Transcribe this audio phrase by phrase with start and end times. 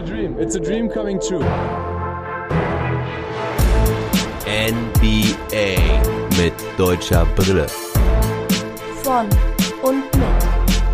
[0.00, 0.36] a dream.
[0.38, 1.44] It's a dream coming true.
[4.46, 5.76] NBA
[6.38, 7.66] mit deutscher Brille.
[9.02, 9.28] Von
[9.82, 10.24] und mit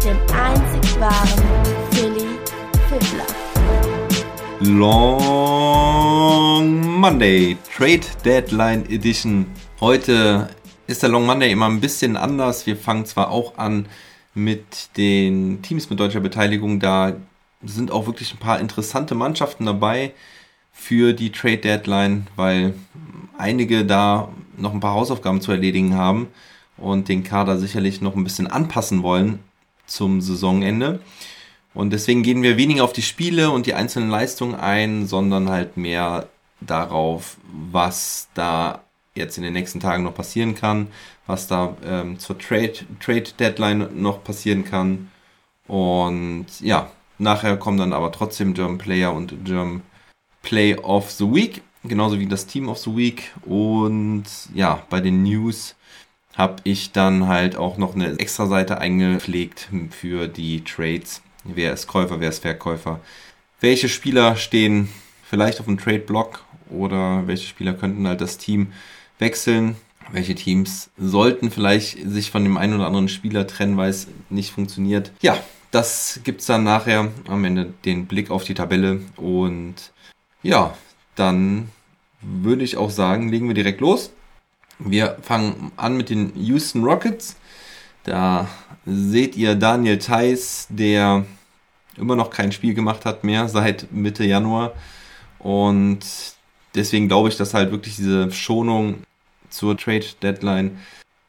[0.04, 1.45] dem einzig wahren
[1.92, 2.27] Philly
[2.88, 3.27] Fiddler.
[4.61, 5.38] Long
[6.98, 9.46] Monday, Trade Deadline Edition.
[9.80, 10.48] Heute
[10.88, 12.66] ist der Long Monday immer ein bisschen anders.
[12.66, 13.86] Wir fangen zwar auch an
[14.34, 17.14] mit den Teams mit deutscher Beteiligung, da
[17.69, 20.12] sind auch wirklich ein paar interessante Mannschaften dabei
[20.73, 22.74] für die Trade Deadline, weil
[23.38, 26.29] einige da noch ein paar Hausaufgaben zu erledigen haben
[26.77, 29.41] und den Kader sicherlich noch ein bisschen anpassen wollen
[29.87, 31.01] zum Saisonende.
[31.74, 35.77] Und deswegen gehen wir weniger auf die Spiele und die einzelnen Leistungen ein, sondern halt
[35.77, 36.29] mehr
[36.60, 37.37] darauf,
[37.71, 38.80] was da
[39.15, 40.88] jetzt in den nächsten Tagen noch passieren kann,
[41.27, 45.10] was da ähm, zur Trade, Trade Deadline noch passieren kann.
[45.66, 49.83] Und ja, nachher kommen dann aber trotzdem German Player und German
[50.43, 53.32] Play of the Week, genauso wie das Team of the Week.
[53.45, 55.74] Und ja, bei den News
[56.37, 61.23] habe ich dann halt auch noch eine extra Seite eingepflegt für die Trades.
[61.45, 63.01] Wer ist Käufer, wer ist Verkäufer?
[63.60, 64.88] Welche Spieler stehen
[65.28, 68.72] vielleicht auf dem Trade-Block oder welche Spieler könnten halt das Team
[69.19, 69.77] wechseln?
[70.12, 74.53] Welche Teams sollten vielleicht sich von dem einen oder anderen Spieler trennen, weil es nicht
[74.53, 75.10] funktioniert?
[75.21, 75.38] Ja,
[75.77, 79.75] das gibt es dann nachher am Ende den Blick auf die Tabelle und
[80.43, 80.75] ja,
[81.16, 81.69] dann
[82.22, 84.10] würde ich auch sagen, legen wir direkt los.
[84.78, 87.37] Wir fangen an mit den Houston Rockets.
[88.05, 88.49] Da
[88.87, 91.27] seht ihr Daniel Theiss, der
[91.99, 94.72] immer noch kein Spiel gemacht hat mehr seit Mitte Januar.
[95.38, 96.00] Und
[96.75, 99.03] deswegen glaube ich, dass halt wirklich diese Schonung
[99.50, 100.78] zur Trade Deadline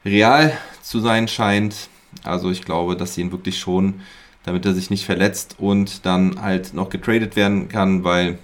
[0.05, 1.89] real zu sein scheint.
[2.23, 4.01] Also ich glaube, dass sie ihn wirklich schon,
[4.47, 8.39] damit er sich nicht verletzt und dann halt noch getradet werden kann, weil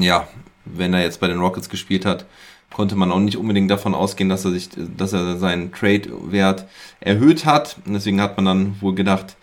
[0.00, 0.26] ja,
[0.64, 2.26] wenn er jetzt bei den Rockets gespielt hat,
[2.72, 6.66] konnte man auch nicht unbedingt davon ausgehen, dass er sich, dass er seinen Trade-Wert
[6.98, 7.78] erhöht hat.
[7.86, 9.36] Und deswegen hat man dann wohl gedacht,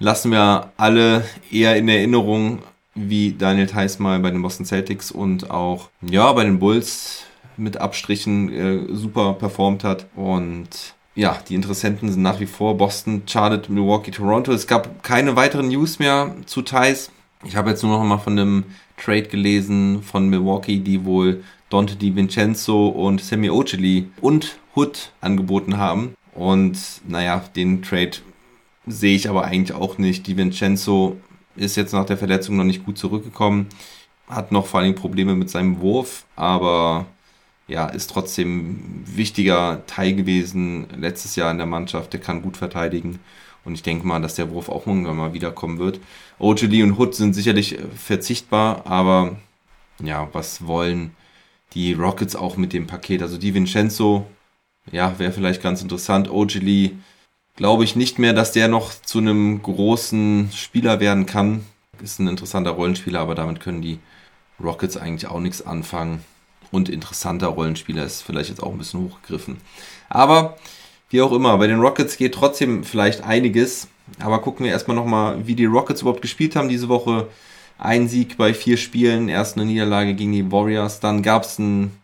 [0.00, 2.62] lassen wir alle eher in Erinnerung,
[2.96, 7.22] wie Daniel Theiss mal bei den Boston Celtics und auch ja bei den Bulls
[7.56, 10.06] mit Abstrichen äh, super performt hat.
[10.16, 14.52] Und ja, die Interessenten sind nach wie vor Boston, Charlotte, Milwaukee, Toronto.
[14.52, 17.10] Es gab keine weiteren News mehr zu Thais.
[17.44, 18.64] Ich habe jetzt nur noch mal von einem
[18.96, 26.14] Trade gelesen von Milwaukee, die wohl Dante DiVincenzo und Sammy Oceli und Hood angeboten haben.
[26.34, 26.78] Und
[27.08, 28.18] naja, den Trade
[28.86, 30.26] sehe ich aber eigentlich auch nicht.
[30.26, 31.16] DiVincenzo
[31.56, 33.68] ist jetzt nach der Verletzung noch nicht gut zurückgekommen,
[34.28, 37.06] hat noch vor allem Probleme mit seinem Wurf, aber
[37.70, 42.12] ja, ist trotzdem wichtiger Teil gewesen letztes Jahr in der Mannschaft.
[42.12, 43.20] Der kann gut verteidigen.
[43.64, 46.00] Und ich denke mal, dass der Wurf auch irgendwann mal wiederkommen wird.
[46.40, 49.36] Ojali und Hood sind sicherlich verzichtbar, aber
[50.02, 51.14] ja, was wollen
[51.74, 53.22] die Rockets auch mit dem Paket?
[53.22, 54.26] Also die Vincenzo,
[54.90, 56.28] ja, wäre vielleicht ganz interessant.
[56.28, 56.96] Ojali,
[57.54, 61.64] glaube ich nicht mehr, dass der noch zu einem großen Spieler werden kann.
[62.02, 64.00] Ist ein interessanter Rollenspieler, aber damit können die
[64.58, 66.24] Rockets eigentlich auch nichts anfangen
[66.70, 69.58] und interessanter Rollenspieler ist vielleicht jetzt auch ein bisschen hochgegriffen.
[70.08, 70.56] Aber
[71.08, 73.88] wie auch immer, bei den Rockets geht trotzdem vielleicht einiges.
[74.18, 77.28] Aber gucken wir erstmal nochmal, wie die Rockets überhaupt gespielt haben diese Woche.
[77.78, 81.00] Ein Sieg bei vier Spielen, erst eine Niederlage gegen die Warriors.
[81.00, 81.96] Dann gab es einen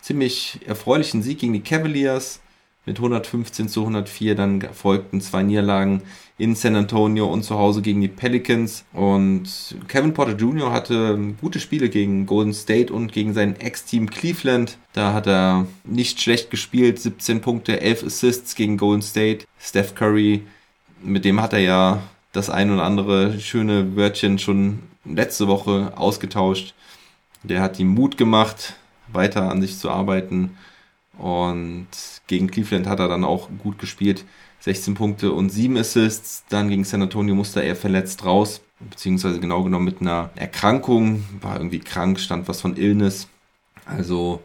[0.00, 2.40] ziemlich erfreulichen Sieg gegen die Cavaliers
[2.86, 4.34] mit 115 zu 104.
[4.34, 6.02] Dann folgten zwei Niederlagen
[6.38, 8.84] in San Antonio und zu Hause gegen die Pelicans.
[8.92, 10.72] Und Kevin Porter Jr.
[10.72, 14.78] hatte gute Spiele gegen Golden State und gegen sein Ex-Team Cleveland.
[14.92, 16.98] Da hat er nicht schlecht gespielt.
[16.98, 19.46] 17 Punkte, 11 Assists gegen Golden State.
[19.58, 20.42] Steph Curry,
[21.02, 22.02] mit dem hat er ja
[22.32, 26.74] das ein oder andere schöne Wörtchen schon letzte Woche ausgetauscht.
[27.42, 28.74] Der hat ihm Mut gemacht,
[29.12, 30.56] weiter an sich zu arbeiten
[31.20, 31.88] und
[32.26, 34.24] gegen Cleveland hat er dann auch gut gespielt.
[34.60, 36.44] 16 Punkte und 7 Assists.
[36.48, 41.24] Dann gegen San Antonio musste er verletzt raus, beziehungsweise genau genommen mit einer Erkrankung.
[41.40, 43.28] War irgendwie krank, stand was von Illness.
[43.84, 44.42] Also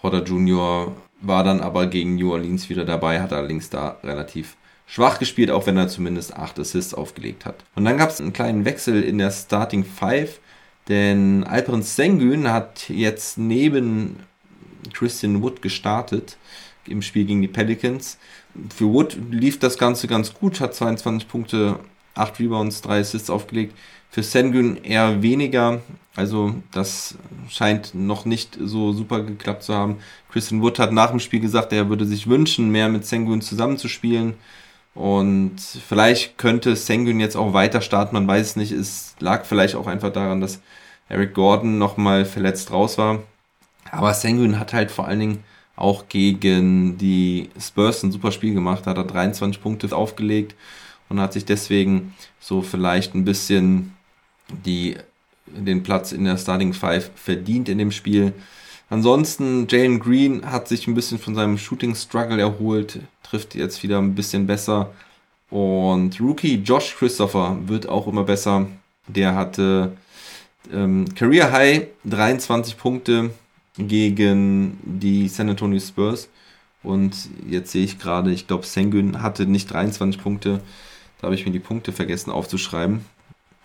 [0.00, 0.92] Porter Jr.
[1.20, 4.56] war dann aber gegen New Orleans wieder dabei, hat allerdings da relativ
[4.86, 7.64] schwach gespielt, auch wenn er zumindest 8 Assists aufgelegt hat.
[7.74, 10.38] Und dann gab es einen kleinen Wechsel in der Starting 5,
[10.88, 14.20] denn Alperen Sengun hat jetzt neben
[14.92, 16.36] Christian Wood gestartet
[16.86, 18.18] im Spiel gegen die Pelicans.
[18.74, 21.78] Für Wood lief das Ganze ganz gut, hat 22 Punkte,
[22.14, 23.76] 8 Rebounds, 3 Assists aufgelegt.
[24.10, 25.80] Für Sengun eher weniger,
[26.14, 27.14] also das
[27.48, 29.96] scheint noch nicht so super geklappt zu haben.
[30.30, 34.34] Christian Wood hat nach dem Spiel gesagt, er würde sich wünschen, mehr mit Sengun zusammenzuspielen.
[34.94, 38.72] Und vielleicht könnte Sengun jetzt auch weiter starten, man weiß es nicht.
[38.72, 40.60] Es lag vielleicht auch einfach daran, dass
[41.08, 43.20] Eric Gordon nochmal verletzt raus war.
[43.92, 45.44] Aber Sengun hat halt vor allen Dingen
[45.76, 50.54] auch gegen die Spurs ein super Spiel gemacht, hat er 23 Punkte aufgelegt
[51.08, 53.94] und hat sich deswegen so vielleicht ein bisschen
[54.48, 54.96] die,
[55.46, 58.32] den Platz in der Starting Five verdient in dem Spiel.
[58.88, 63.98] Ansonsten, Jalen Green hat sich ein bisschen von seinem Shooting Struggle erholt, trifft jetzt wieder
[63.98, 64.90] ein bisschen besser.
[65.50, 68.66] Und Rookie Josh Christopher wird auch immer besser.
[69.06, 69.92] Der hatte
[70.72, 73.30] ähm, Career High 23 Punkte
[73.76, 76.28] gegen die San Antonio Spurs.
[76.82, 77.14] Und
[77.48, 80.60] jetzt sehe ich gerade, ich glaube, Sengun hatte nicht 23 Punkte.
[81.20, 83.04] Da habe ich mir die Punkte vergessen aufzuschreiben.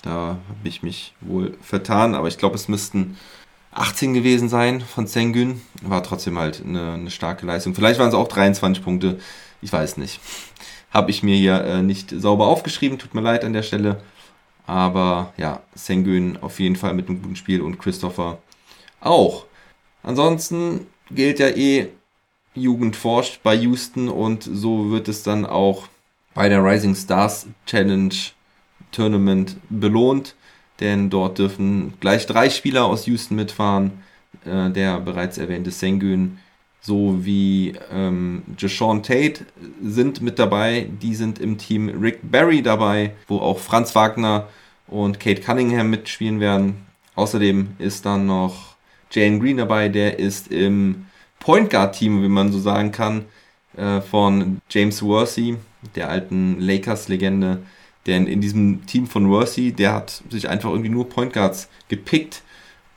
[0.04, 3.18] Da habe ich mich wohl vertan, aber ich glaube, es müssten
[3.71, 5.62] 18 gewesen sein von Sengun.
[5.81, 7.74] War trotzdem halt eine, eine starke Leistung.
[7.74, 9.19] Vielleicht waren es auch 23 Punkte.
[9.62, 10.19] Ich weiß nicht.
[10.92, 13.00] Habe ich mir hier äh, nicht sauber aufgeschrieben.
[13.00, 14.01] Tut mir leid an der Stelle.
[14.68, 18.38] Aber ja, Sengun auf jeden Fall mit einem guten Spiel und Christopher
[19.00, 19.45] auch.
[20.07, 21.89] Ansonsten gilt ja eh,
[22.54, 25.89] Jugend forscht bei Houston und so wird es dann auch
[26.33, 28.15] bei der Rising Stars Challenge
[28.94, 30.36] Tournament belohnt,
[30.80, 34.01] denn dort dürfen gleich drei Spieler aus Houston mitfahren.
[34.45, 36.39] Äh, der bereits erwähnte Sengun
[36.80, 39.45] sowie ähm, Jashawn Tate
[39.83, 40.88] sind mit dabei.
[41.01, 44.48] Die sind im Team Rick Barry dabei, wo auch Franz Wagner
[44.88, 46.86] und Kate Cunningham mitspielen werden.
[47.15, 48.76] Außerdem ist dann noch
[49.12, 51.06] Jane Green dabei, der ist im
[51.39, 53.25] Point Guard Team, wie man so sagen kann,
[53.77, 55.57] äh, von James Worthy,
[55.95, 57.59] der alten Lakers-Legende.
[58.06, 62.42] Denn in diesem Team von Worthy, der hat sich einfach irgendwie nur Point Guards gepickt.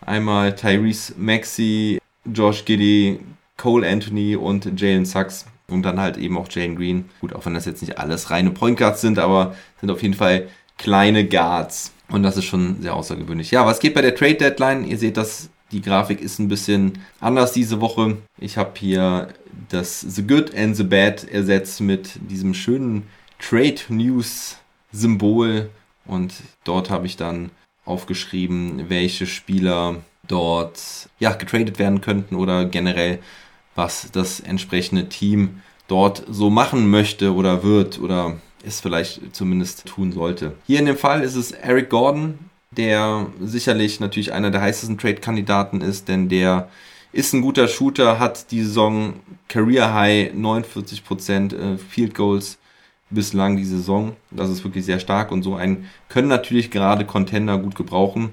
[0.01, 3.21] Einmal Tyrese Maxey, Josh Giddy,
[3.57, 5.47] Cole Anthony und Jalen Sachs.
[5.69, 7.05] Und dann halt eben auch Jane Green.
[7.21, 10.15] Gut, auch wenn das jetzt nicht alles reine Point Guards sind, aber sind auf jeden
[10.15, 10.49] Fall
[10.79, 11.93] kleine Guards.
[12.09, 13.51] Und das ist schon sehr außergewöhnlich.
[13.51, 14.85] Ja, was geht bei der Trade Deadline?
[14.85, 18.19] Ihr seht das die Grafik ist ein bisschen anders diese Woche.
[18.39, 19.29] Ich habe hier
[19.69, 23.05] das The Good and the Bad ersetzt mit diesem schönen
[23.39, 24.57] Trade News
[24.93, 25.71] Symbol
[26.05, 26.35] und
[26.65, 27.51] dort habe ich dann
[27.85, 29.97] aufgeschrieben, welche Spieler
[30.27, 33.21] dort ja getradet werden könnten oder generell
[33.75, 40.13] was das entsprechende Team dort so machen möchte oder wird oder es vielleicht zumindest tun
[40.13, 40.53] sollte.
[40.67, 45.81] Hier in dem Fall ist es Eric Gordon, der sicherlich natürlich einer der heißesten Trade-Kandidaten
[45.81, 46.69] ist, denn der
[47.13, 49.15] ist ein guter Shooter, hat die Saison
[49.49, 52.59] Career High 49% äh, Field Goals
[53.11, 54.15] bislang die Saison.
[54.31, 58.31] Das ist wirklich sehr stark und so einen können natürlich gerade Contender gut gebrauchen.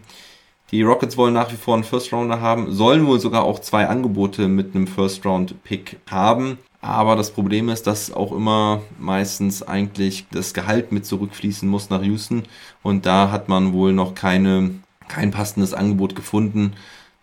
[0.71, 3.87] Die Rockets wollen nach wie vor einen First Rounder haben, sollen wohl sogar auch zwei
[3.87, 6.59] Angebote mit einem First Round Pick haben.
[6.81, 12.03] Aber das Problem ist, dass auch immer meistens eigentlich das Gehalt mit zurückfließen muss nach
[12.03, 12.43] Houston.
[12.83, 14.71] Und da hat man wohl noch keine,
[15.07, 16.73] kein passendes Angebot gefunden.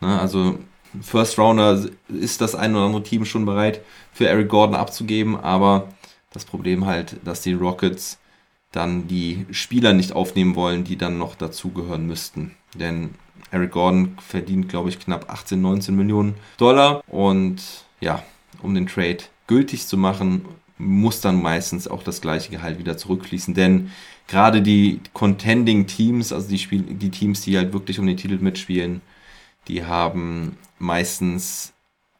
[0.00, 0.58] Ne, also
[1.02, 3.80] First Rounder ist das ein oder andere Team schon bereit
[4.12, 5.88] für Eric Gordon abzugeben, aber
[6.32, 8.18] das Problem halt, dass die Rockets
[8.70, 12.56] dann die Spieler nicht aufnehmen wollen, die dann noch dazugehören müssten.
[12.74, 13.14] Denn
[13.50, 17.62] Eric Gordon verdient, glaube ich, knapp 18, 19 Millionen Dollar und
[18.00, 18.22] ja,
[18.62, 20.44] um den Trade gültig zu machen,
[20.78, 23.54] muss dann meistens auch das gleiche Gehalt wieder zurückfließen.
[23.54, 23.90] Denn
[24.26, 28.38] gerade die Contending Teams, also die, Spiel die Teams, die halt wirklich um den Titel
[28.38, 29.00] mitspielen,
[29.68, 31.72] die haben meistens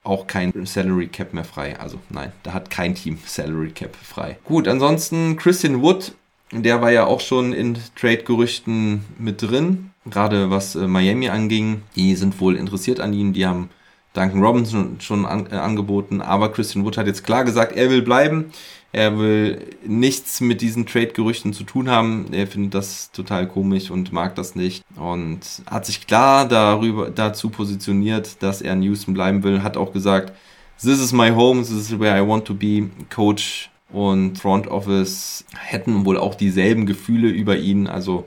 [0.03, 1.79] auch kein Salary Cap mehr frei.
[1.81, 4.39] Also nein, da hat kein Team Salary Cap frei.
[4.45, 6.13] Gut, ansonsten Christian Wood,
[6.53, 11.83] der war ja auch schon in Trade-Gerüchten mit drin, gerade was äh, Miami anging.
[11.97, 13.71] Die sind wohl interessiert an ihm, die haben
[14.15, 18.03] Duncan Robinson schon an, äh, angeboten, aber Christian Wood hat jetzt klar gesagt, er will
[18.03, 18.53] bleiben.
[18.93, 22.27] Er will nichts mit diesen Trade-Gerüchten zu tun haben.
[22.31, 24.85] Er findet das total komisch und mag das nicht.
[24.95, 29.65] Und hat sich klar darüber, dazu positioniert, dass er in Houston bleiben will.
[29.65, 30.33] Hat auch gesagt,
[30.81, 32.89] this is my home, this is where I want to be.
[33.13, 37.89] Coach und Front Office hätten wohl auch dieselben Gefühle über ihn.
[37.89, 38.27] Also,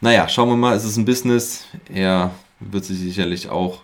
[0.00, 1.64] naja, schauen wir mal, es ist ein Business.
[1.92, 2.30] Er
[2.60, 3.82] wird sich sicherlich auch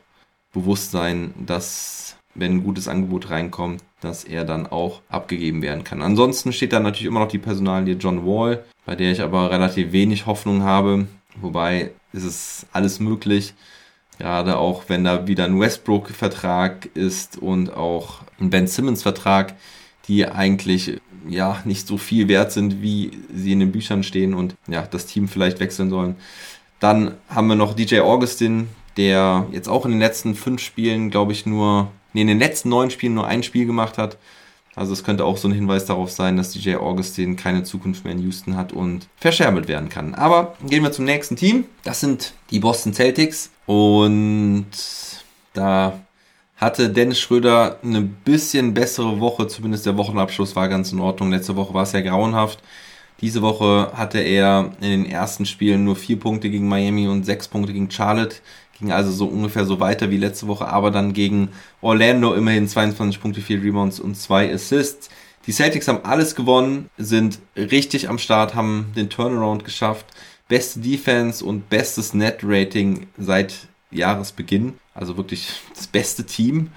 [0.52, 6.02] bewusst sein, dass wenn ein gutes Angebot reinkommt, dass er dann auch abgegeben werden kann.
[6.02, 9.92] Ansonsten steht da natürlich immer noch die Personalie John Wall, bei der ich aber relativ
[9.92, 11.06] wenig Hoffnung habe.
[11.37, 13.54] Wobei ist es alles möglich.
[14.18, 19.54] Gerade auch wenn da wieder ein Westbrook-Vertrag ist und auch ein Ben Simmons-Vertrag,
[20.09, 24.54] die eigentlich ja nicht so viel wert sind, wie sie in den Büchern stehen und
[24.66, 26.16] ja, das Team vielleicht wechseln sollen.
[26.80, 31.32] Dann haben wir noch DJ Augustin, der jetzt auch in den letzten fünf Spielen, glaube
[31.32, 34.18] ich, nur, nee, in den letzten neun Spielen nur ein Spiel gemacht hat.
[34.75, 38.14] Also es könnte auch so ein Hinweis darauf sein, dass DJ Augustin keine Zukunft mehr
[38.14, 40.14] in Houston hat und verscherbelt werden kann.
[40.14, 41.66] Aber gehen wir zum nächsten Team.
[41.84, 43.50] Das sind die Boston Celtics.
[43.66, 44.66] Und
[45.52, 46.00] da
[46.56, 51.30] hatte Dennis Schröder eine bisschen bessere Woche, zumindest der Wochenabschluss war ganz in Ordnung.
[51.30, 52.62] Letzte Woche war es ja grauenhaft.
[53.20, 57.46] Diese Woche hatte er in den ersten Spielen nur vier Punkte gegen Miami und sechs
[57.46, 58.37] Punkte gegen Charlotte.
[58.82, 61.50] Ging also so ungefähr so weiter wie letzte Woche, aber dann gegen
[61.82, 65.08] Orlando immerhin 22 Punkte, 4 Rebounds und 2 Assists.
[65.46, 70.06] Die Celtics haben alles gewonnen, sind richtig am Start, haben den Turnaround geschafft.
[70.48, 74.74] Beste Defense und bestes Net-Rating seit Jahresbeginn.
[74.94, 76.70] Also wirklich das beste Team,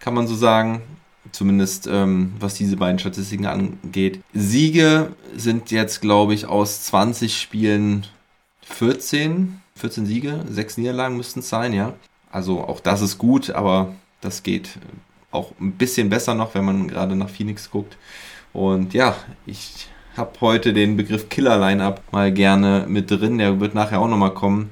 [0.00, 0.82] kann man so sagen.
[1.30, 4.20] Zumindest ähm, was diese beiden Statistiken angeht.
[4.34, 8.08] Siege sind jetzt, glaube ich, aus 20 Spielen
[8.62, 9.60] 14.
[9.74, 11.94] 14 Siege, 6 Niederlagen müssten es sein, ja.
[12.30, 14.78] Also auch das ist gut, aber das geht
[15.30, 17.96] auch ein bisschen besser noch, wenn man gerade nach Phoenix guckt.
[18.52, 19.16] Und ja,
[19.46, 23.38] ich habe heute den Begriff Killer Lineup mal gerne mit drin.
[23.38, 24.70] Der wird nachher auch nochmal kommen.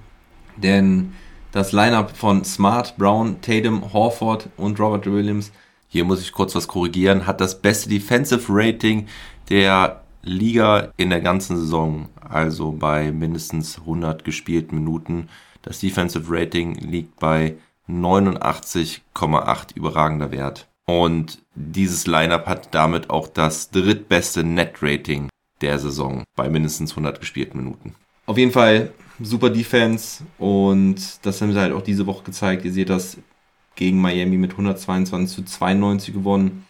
[0.56, 1.14] Denn
[1.52, 5.50] das Lineup von Smart, Brown, Tatum, Horford und Robert Williams,
[5.88, 9.09] hier muss ich kurz was korrigieren, hat das beste Defensive Rating
[9.49, 12.09] der Liga in der ganzen Saison.
[12.21, 15.29] Also bei mindestens 100 gespielten Minuten.
[15.62, 17.57] Das Defensive Rating liegt bei
[17.89, 20.69] 89,8 überragender Wert.
[20.87, 25.29] Und dieses Lineup hat damit auch das drittbeste Net-Rating
[25.61, 27.95] der Saison bei mindestens 100 gespielten Minuten.
[28.27, 32.65] Auf jeden Fall super Defense und das haben sie halt auch diese Woche gezeigt.
[32.65, 33.19] Ihr seht das
[33.77, 36.65] gegen Miami mit 122 zu 92 gewonnen.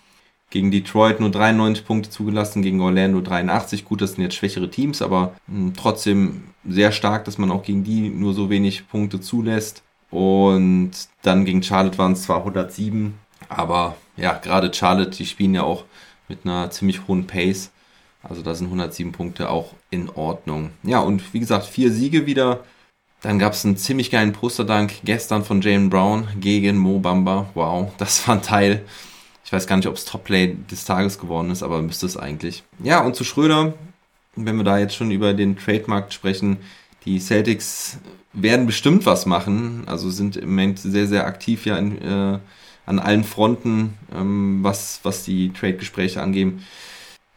[0.51, 3.85] Gegen Detroit nur 93 Punkte zugelassen, gegen Orlando 83.
[3.85, 7.85] Gut, das sind jetzt schwächere Teams, aber hm, trotzdem sehr stark, dass man auch gegen
[7.85, 9.83] die nur so wenig Punkte zulässt.
[10.11, 10.91] Und
[11.23, 13.15] dann gegen Charlotte waren es zwar 107,
[13.49, 15.85] aber ja, gerade Charlotte, die spielen ja auch
[16.29, 17.71] mit einer ziemlich hohen Pace.
[18.23, 20.71] Also da sind 107 Punkte auch in Ordnung.
[20.83, 22.65] Ja, und wie gesagt, vier Siege wieder.
[23.23, 27.51] Dann gab es einen ziemlich geilen Posterdank gestern von Jalen Brown gegen Mo Bamba.
[27.55, 28.85] Wow, das war ein Teil.
[29.51, 32.63] Ich weiß gar nicht, ob es Topplay des Tages geworden ist, aber müsste es eigentlich.
[32.85, 33.75] Ja, und zu Schröder,
[34.37, 36.59] wenn wir da jetzt schon über den Trademark sprechen,
[37.05, 37.99] die Celtics
[38.33, 39.83] werden bestimmt was machen.
[39.87, 42.39] Also sind im Moment sehr, sehr aktiv ja in, äh,
[42.87, 46.65] an allen Fronten, ähm, was, was die Trade-Gespräche angehen.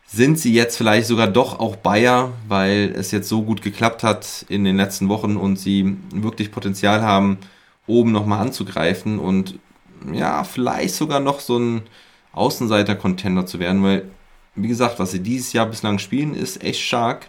[0.05, 4.45] Sind sie jetzt vielleicht sogar doch auch Bayer, weil es jetzt so gut geklappt hat
[4.49, 7.39] in den letzten Wochen und sie wirklich Potenzial haben,
[7.87, 9.57] oben nochmal anzugreifen und
[10.11, 11.83] ja, vielleicht sogar noch so ein
[12.33, 14.05] Außenseiter-Contender zu werden, weil,
[14.55, 17.27] wie gesagt, was sie dieses Jahr bislang spielen, ist echt stark.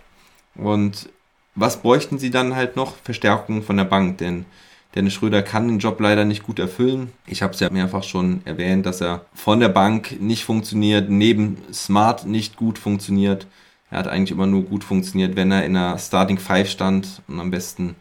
[0.55, 1.09] Und
[1.55, 2.97] was bräuchten sie dann halt noch?
[2.97, 4.47] Verstärkung von der Bank, denn
[4.95, 7.13] Dennis Schröder kann den Job leider nicht gut erfüllen.
[7.27, 11.59] Ich habe es ja mehrfach schon erwähnt, dass er von der Bank nicht funktioniert, neben
[11.73, 13.47] Smart nicht gut funktioniert.
[13.91, 17.41] Er hat eigentlich immer nur gut funktioniert, wenn er in der Starting Five stand und
[17.41, 17.97] am besten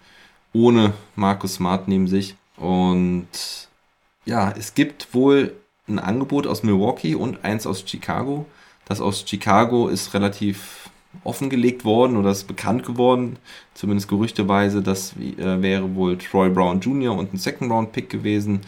[0.54, 2.36] ohne Markus Smart neben sich.
[2.58, 3.28] Und
[4.26, 5.54] ja, es gibt wohl
[5.88, 8.46] ein Angebot aus Milwaukee und eins aus Chicago.
[8.86, 10.90] Das aus Chicago ist relativ
[11.24, 13.38] offengelegt worden oder ist bekannt geworden,
[13.74, 14.82] zumindest gerüchteweise.
[14.82, 17.16] Das äh, wäre wohl Troy Brown Jr.
[17.16, 18.62] und ein Second Round Pick gewesen.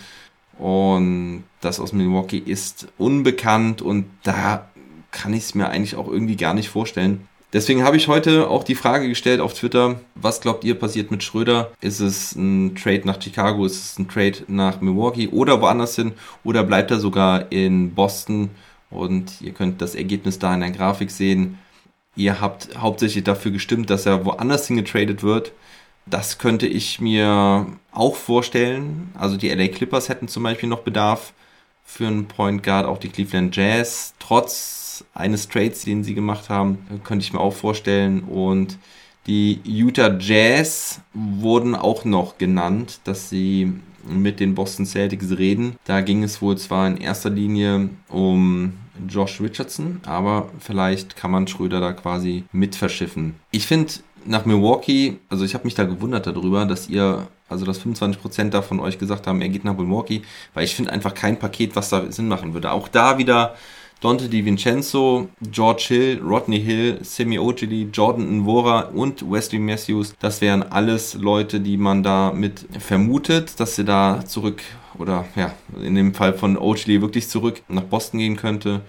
[0.58, 4.70] Und das aus Milwaukee ist unbekannt und da
[5.12, 7.28] kann ich es mir eigentlich auch irgendwie gar nicht vorstellen.
[7.56, 11.24] Deswegen habe ich heute auch die Frage gestellt auf Twitter, was glaubt ihr passiert mit
[11.24, 11.72] Schröder?
[11.80, 16.12] Ist es ein Trade nach Chicago, ist es ein Trade nach Milwaukee oder woanders hin
[16.44, 18.50] oder bleibt er sogar in Boston?
[18.90, 21.58] Und ihr könnt das Ergebnis da in der Grafik sehen.
[22.18, 25.54] Ihr habt hauptsächlich dafür gestimmt, dass er woanders hingetradet wird.
[26.06, 29.12] Das könnte ich mir auch vorstellen.
[29.18, 31.32] Also die LA Clippers hätten zum Beispiel noch Bedarf
[31.86, 34.14] für einen Point Guard, auch die Cleveland Jazz.
[34.20, 38.22] Trotz eines Trades, den sie gemacht haben, könnte ich mir auch vorstellen.
[38.22, 38.78] Und
[39.28, 43.74] die Utah Jazz wurden auch noch genannt, dass sie
[44.08, 45.78] mit den Boston Celtics reden.
[45.86, 48.74] Da ging es wohl zwar in erster Linie um
[49.10, 53.36] Josh Richardson, aber vielleicht kann man Schröder da quasi mit verschiffen.
[53.52, 53.94] Ich finde
[54.26, 58.80] nach Milwaukee, also ich habe mich da gewundert darüber, dass ihr, also dass 25% davon
[58.80, 60.24] euch gesagt haben, er geht nach Milwaukee,
[60.54, 62.72] weil ich finde einfach kein Paket, was da Sinn machen würde.
[62.72, 63.56] Auch da wieder
[64.02, 70.16] Dante DiVincenzo, George Hill, Rodney Hill, Semi Ojili, Jordan Nwora und Wesley Matthews.
[70.20, 74.62] Das wären alles Leute, die man da mit vermutet, dass sie da zurück
[74.98, 78.82] oder ja, in dem Fall von Ojili wirklich zurück nach Boston gehen könnte.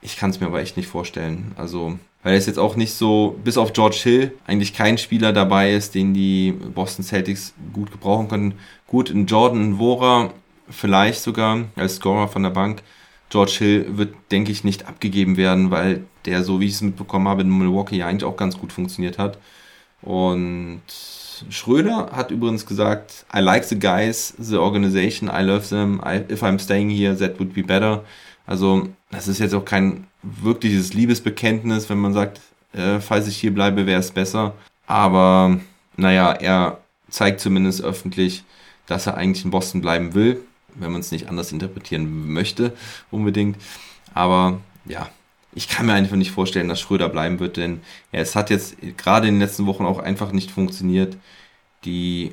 [0.00, 1.52] Ich kann es mir aber echt nicht vorstellen.
[1.56, 5.72] Also, weil es jetzt auch nicht so, bis auf George Hill, eigentlich kein Spieler dabei
[5.72, 8.54] ist, den die Boston Celtics gut gebrauchen können.
[8.86, 10.32] Gut, in Jordan Nwora
[10.70, 12.82] vielleicht sogar als Scorer von der Bank
[13.30, 17.28] George Hill wird, denke ich, nicht abgegeben werden, weil der, so wie ich es mitbekommen
[17.28, 19.38] habe, in Milwaukee ja eigentlich auch ganz gut funktioniert hat.
[20.02, 20.82] Und
[21.50, 26.42] Schröder hat übrigens gesagt, I like the guys, the organization, I love them, I, if
[26.42, 28.04] I'm staying here, that would be better.
[28.46, 32.40] Also das ist jetzt auch kein wirkliches Liebesbekenntnis, wenn man sagt,
[32.72, 34.54] äh, falls ich hier bleibe, wäre es besser.
[34.86, 35.60] Aber
[35.96, 36.78] naja, er
[37.10, 38.44] zeigt zumindest öffentlich,
[38.86, 40.40] dass er eigentlich in Boston bleiben will,
[40.74, 42.76] wenn man es nicht anders interpretieren möchte,
[43.10, 43.56] unbedingt.
[44.14, 45.08] Aber ja,
[45.54, 47.80] ich kann mir einfach nicht vorstellen, dass Schröder bleiben wird, denn
[48.12, 51.16] ja, es hat jetzt gerade in den letzten Wochen auch einfach nicht funktioniert.
[51.84, 52.32] Die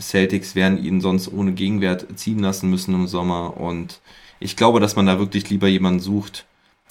[0.00, 4.00] Celtics werden ihn sonst ohne Gegenwert ziehen lassen müssen im Sommer und
[4.40, 6.44] ich glaube, dass man da wirklich lieber jemanden sucht,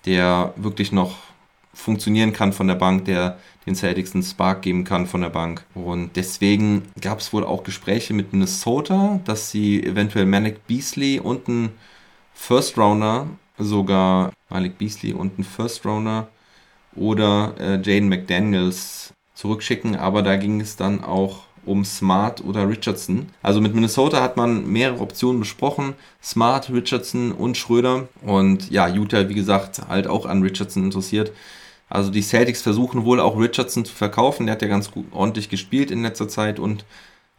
[0.06, 1.18] der wirklich noch
[1.74, 5.66] funktionieren kann von der Bank, der den Celtics einen Spark geben kann von der Bank.
[5.74, 11.48] Und deswegen gab es wohl auch Gespräche mit Minnesota, dass sie eventuell Manic Beasley und
[11.48, 11.72] einen
[12.34, 16.28] First Rounder, sogar Malik Beasley und einen First Rounder
[16.96, 19.96] oder äh, Jaden McDaniels zurückschicken.
[19.96, 23.28] Aber da ging es dann auch um Smart oder Richardson.
[23.42, 25.96] Also mit Minnesota hat man mehrere Optionen besprochen.
[26.22, 28.08] Smart, Richardson und Schröder.
[28.22, 31.32] Und ja, Utah, wie gesagt, halt auch an Richardson interessiert.
[31.96, 34.46] Also die Celtics versuchen wohl auch Richardson zu verkaufen.
[34.46, 36.84] Der hat ja ganz gut ordentlich gespielt in letzter Zeit und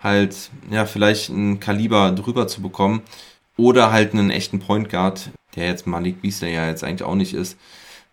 [0.00, 3.02] halt, ja, vielleicht ein Kaliber drüber zu bekommen.
[3.58, 7.34] Oder halt einen echten Point Guard, der jetzt Malik Beasley ja jetzt eigentlich auch nicht
[7.34, 7.58] ist.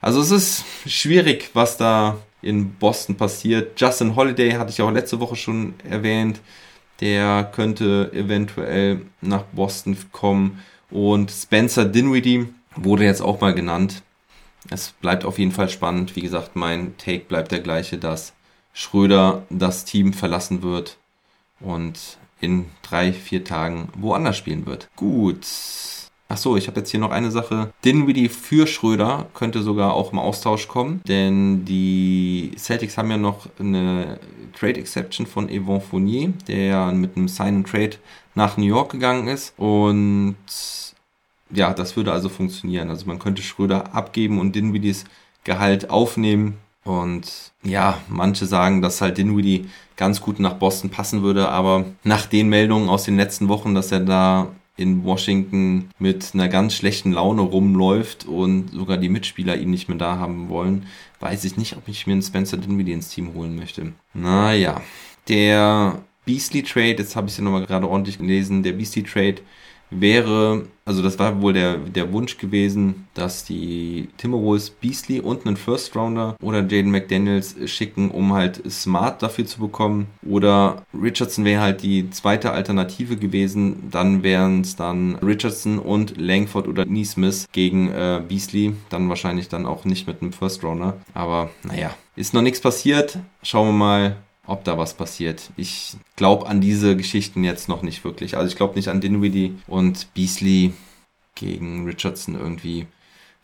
[0.01, 3.79] Also es ist schwierig, was da in Boston passiert.
[3.79, 6.41] Justin Holiday hatte ich auch letzte Woche schon erwähnt.
[6.99, 10.61] Der könnte eventuell nach Boston kommen.
[10.91, 14.03] Und Spencer Dinwiddie wurde jetzt auch mal genannt.
[14.69, 16.15] Es bleibt auf jeden Fall spannend.
[16.15, 18.33] Wie gesagt, mein Take bleibt der gleiche, dass
[18.73, 20.97] Schröder das Team verlassen wird
[21.59, 24.89] und in drei, vier Tagen woanders spielen wird.
[24.95, 25.45] Gut.
[26.29, 27.71] Ach so, ich habe jetzt hier noch eine Sache.
[27.85, 33.47] Dinwiddie für Schröder könnte sogar auch im Austausch kommen, denn die Celtics haben ja noch
[33.59, 34.19] eine
[34.57, 37.97] Trade Exception von Yvon Fournier, der mit einem Sign and Trade
[38.35, 40.35] nach New York gegangen ist und
[41.53, 42.89] ja, das würde also funktionieren.
[42.89, 45.05] Also man könnte Schröder abgeben und Dinwiddie's
[45.43, 46.57] Gehalt aufnehmen.
[46.83, 52.25] Und ja, manche sagen, dass halt Dinwiddie ganz gut nach Boston passen würde, aber nach
[52.25, 57.11] den Meldungen aus den letzten Wochen, dass er da in Washington mit einer ganz schlechten
[57.11, 60.87] Laune rumläuft und sogar die Mitspieler ihn nicht mehr da haben wollen,
[61.19, 63.93] weiß ich nicht, ob ich mir einen Spencer Dinwiddie ins Team holen möchte.
[64.13, 64.81] Naja,
[65.27, 69.35] der Beastly Trade, jetzt habe ich es ja nochmal gerade ordentlich gelesen, der Beastly Trade
[69.99, 75.57] wäre, also das war wohl der, der Wunsch gewesen, dass die Timberwolves Beasley und einen
[75.57, 80.07] First Rounder oder Jaden McDaniels schicken, um halt Smart dafür zu bekommen.
[80.27, 83.89] Oder Richardson wäre halt die zweite Alternative gewesen.
[83.91, 88.73] Dann wären es dann Richardson und Langford oder Neesmith gegen äh, Beasley.
[88.89, 90.97] Dann wahrscheinlich dann auch nicht mit einem First Rounder.
[91.13, 93.19] Aber naja, ist noch nichts passiert.
[93.41, 95.51] Schauen wir mal, ob da was passiert.
[95.55, 98.37] Ich glaube an diese Geschichten jetzt noch nicht wirklich.
[98.37, 100.73] Also ich glaube nicht an Dinwiddie und Beasley
[101.35, 102.87] gegen Richardson irgendwie.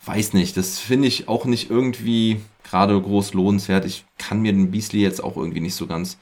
[0.05, 3.85] Weiß nicht, das finde ich auch nicht irgendwie gerade groß lohnenswert.
[3.85, 6.17] Ich kann mir den Beasley jetzt auch irgendwie nicht so ganz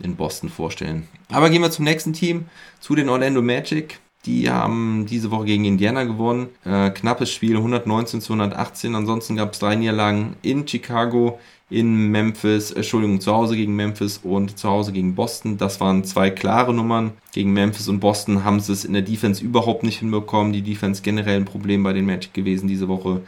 [0.00, 1.08] in Boston vorstellen.
[1.30, 2.46] Aber gehen wir zum nächsten Team,
[2.80, 4.00] zu den Orlando Magic.
[4.26, 6.48] Die haben diese Woche gegen Indiana gewonnen.
[6.64, 8.94] Äh, knappes Spiel, 119 zu 118.
[8.94, 11.38] Ansonsten gab es drei Niederlagen in Chicago,
[11.70, 15.56] in Memphis, Entschuldigung, zu Hause gegen Memphis und zu Hause gegen Boston.
[15.56, 17.12] Das waren zwei klare Nummern.
[17.32, 20.52] Gegen Memphis und Boston haben sie es in der Defense überhaupt nicht hinbekommen.
[20.52, 23.22] Die Defense generell ein Problem bei den Magic gewesen diese Woche.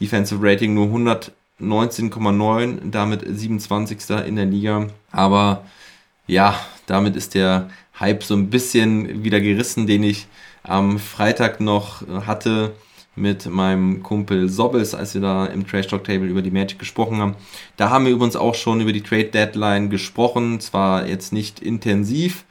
[0.00, 0.86] Defensive Rating nur
[1.60, 3.98] 119,9, damit 27.
[4.26, 4.86] in der Liga.
[5.10, 5.64] Aber
[6.26, 6.54] ja,
[6.86, 10.26] damit ist der Hype so ein bisschen wieder gerissen, den ich
[10.62, 12.72] am Freitag noch hatte
[13.20, 17.18] mit meinem Kumpel Sobbels, als wir da im Trash Talk Table über die Magic gesprochen
[17.18, 17.36] haben.
[17.76, 22.44] Da haben wir übrigens auch schon über die Trade Deadline gesprochen, zwar jetzt nicht intensiv,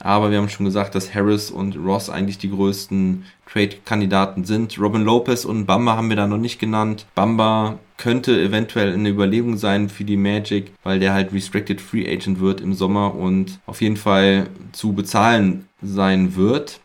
[0.00, 4.78] aber wir haben schon gesagt, dass Harris und Ross eigentlich die größten Trade-Kandidaten sind.
[4.78, 7.06] Robin Lopez und Bamba haben wir da noch nicht genannt.
[7.14, 12.40] Bamba könnte eventuell eine Überlegung sein für die Magic, weil der halt Restricted Free Agent
[12.40, 16.80] wird im Sommer und auf jeden Fall zu bezahlen sein wird.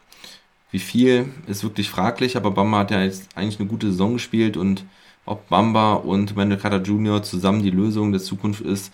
[0.72, 4.58] Wie viel ist wirklich fraglich, aber Bamba hat ja jetzt eigentlich eine gute Saison gespielt
[4.58, 4.86] und
[5.26, 7.24] ob Bamba und Wendell Carter Jr.
[7.24, 8.94] zusammen die Lösung der Zukunft ist,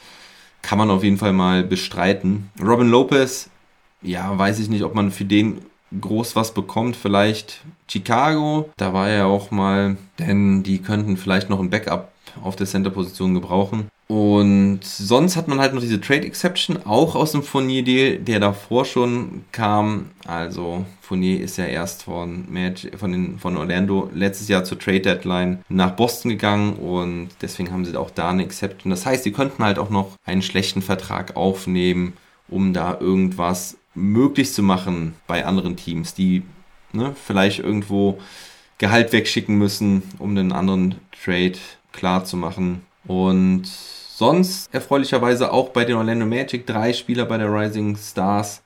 [0.62, 2.49] kann man auf jeden Fall mal bestreiten.
[2.62, 3.49] Robin Lopez,
[4.01, 5.62] ja, weiß ich nicht, ob man für den
[5.99, 6.95] groß was bekommt.
[6.95, 12.55] Vielleicht Chicago, da war er auch mal, denn die könnten vielleicht noch ein Backup auf
[12.55, 13.89] der Center-Position gebrauchen.
[14.12, 18.84] Und sonst hat man halt noch diese Trade Exception, auch aus dem Fournier-Deal, der davor
[18.84, 20.10] schon kam.
[20.28, 25.00] Also Fournier ist ja erst von, Magic, von, den, von Orlando letztes Jahr zur Trade
[25.00, 28.89] Deadline nach Boston gegangen und deswegen haben sie auch da eine Exception.
[28.89, 32.12] Das heißt, sie könnten halt auch noch einen schlechten Vertrag aufnehmen,
[32.50, 36.43] um da irgendwas möglich zu machen bei anderen Teams, die
[36.91, 38.19] ne, vielleicht irgendwo
[38.78, 41.58] Gehalt wegschicken müssen, um den anderen Trade
[41.93, 42.82] klar zu machen.
[43.06, 43.71] Und
[44.21, 48.62] sonst erfreulicherweise auch bei den Orlando Magic drei Spieler bei der Rising Stars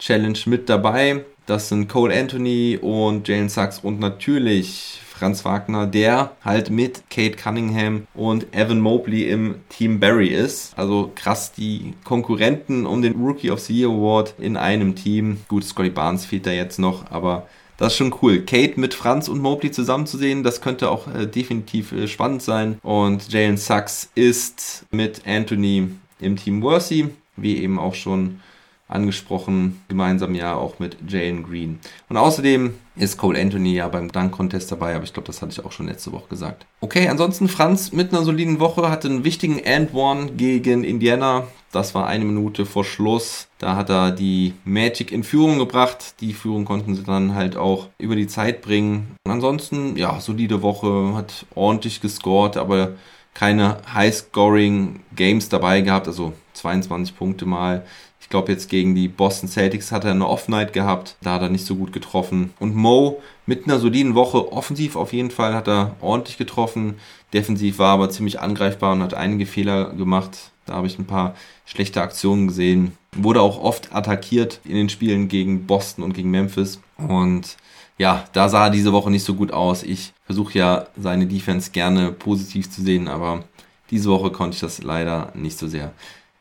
[0.00, 1.24] Challenge mit dabei.
[1.46, 7.36] Das sind Cole Anthony und Jalen Sachs und natürlich Franz Wagner, der halt mit Kate
[7.36, 10.76] Cunningham und Evan Mobley im Team Barry ist.
[10.76, 15.38] Also krass, die Konkurrenten um den Rookie of the Year Award in einem Team.
[15.46, 17.46] Gut, Scotty Barnes fehlt da jetzt noch, aber
[17.78, 18.40] das ist schon cool.
[18.40, 22.78] Kate mit Franz und Mobley zusammenzusehen, das könnte auch äh, definitiv äh, spannend sein.
[22.82, 28.40] Und Jalen Sachs ist mit Anthony im Team Worthy, wie eben auch schon
[28.88, 31.80] angesprochen, gemeinsam ja auch mit Jalen Green.
[32.08, 35.52] Und außerdem ist Cole Anthony ja beim Dunk Contest dabei, aber ich glaube, das hatte
[35.52, 36.66] ich auch schon letzte Woche gesagt.
[36.80, 41.44] Okay, ansonsten Franz mit einer soliden Woche hatte einen wichtigen And One gegen Indiana.
[41.72, 43.48] Das war eine Minute vor Schluss.
[43.58, 46.14] Da hat er die Magic in Führung gebracht.
[46.20, 49.16] Die Führung konnten sie dann halt auch über die Zeit bringen.
[49.24, 52.92] Und ansonsten, ja, solide Woche, hat ordentlich gescored, aber
[53.34, 57.84] keine High-Scoring Games dabei gehabt, also 22 Punkte mal.
[58.26, 61.14] Ich glaube, jetzt gegen die Boston Celtics hat er eine Off-Night gehabt.
[61.22, 62.52] Da hat er nicht so gut getroffen.
[62.58, 66.96] Und Mo mit einer soliden Woche, offensiv auf jeden Fall, hat er ordentlich getroffen.
[67.32, 70.50] Defensiv war aber ziemlich angreifbar und hat einige Fehler gemacht.
[70.64, 71.36] Da habe ich ein paar
[71.66, 72.98] schlechte Aktionen gesehen.
[73.14, 76.80] Wurde auch oft attackiert in den Spielen gegen Boston und gegen Memphis.
[76.98, 77.56] Und
[77.96, 79.84] ja, da sah er diese Woche nicht so gut aus.
[79.84, 83.44] Ich versuche ja seine Defense gerne positiv zu sehen, aber
[83.92, 85.92] diese Woche konnte ich das leider nicht so sehr.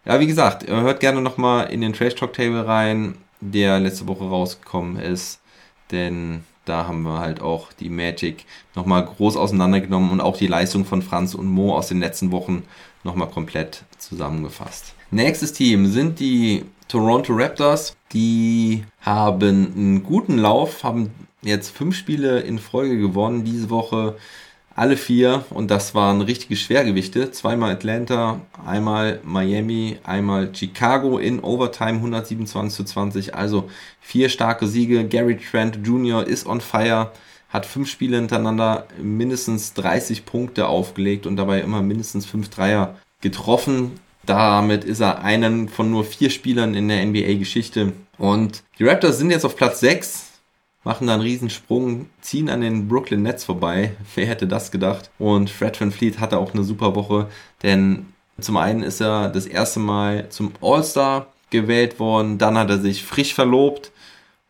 [0.06, 4.26] Ja, wie gesagt, hört gerne nochmal in den Trash Talk Table rein, der letzte Woche
[4.26, 5.42] rausgekommen ist,
[5.92, 10.86] denn da haben wir halt auch die Magic nochmal groß auseinandergenommen und auch die Leistung
[10.86, 12.64] von Franz und Mo aus den letzten Wochen
[13.04, 14.94] nochmal komplett zusammengefasst.
[15.10, 17.96] Nächstes Team sind die Toronto Raptors.
[18.14, 24.18] Die haben einen guten Lauf, haben jetzt fünf Spiele in Folge gewonnen diese Woche
[24.76, 27.32] alle vier und das waren richtige Schwergewichte.
[27.32, 33.36] Zweimal Atlanta, einmal Miami, einmal Chicago in Overtime 127 zu 20.
[33.36, 33.70] Also
[34.02, 35.06] vier starke Siege.
[35.06, 36.28] Gary Trent Jr.
[36.28, 37.14] ist on fire,
[37.48, 43.94] hat fünf Spiele hintereinander mindestens 30 Punkte aufgelegt und dabei immer mindestens fünf Dreier getroffen.
[44.26, 47.94] Damit ist er einen von nur vier Spielern in der NBA-Geschichte.
[48.18, 50.35] Und die Raptors sind jetzt auf Platz 6
[50.86, 53.92] machen da einen Riesensprung, ziehen an den Brooklyn Nets vorbei.
[54.16, 55.12] Wer hätte das gedacht?
[55.20, 57.28] Und Fred Van Fleet hatte auch eine super Woche,
[57.62, 58.06] denn
[58.40, 63.04] zum einen ist er das erste Mal zum All-Star gewählt worden, dann hat er sich
[63.04, 63.92] frisch verlobt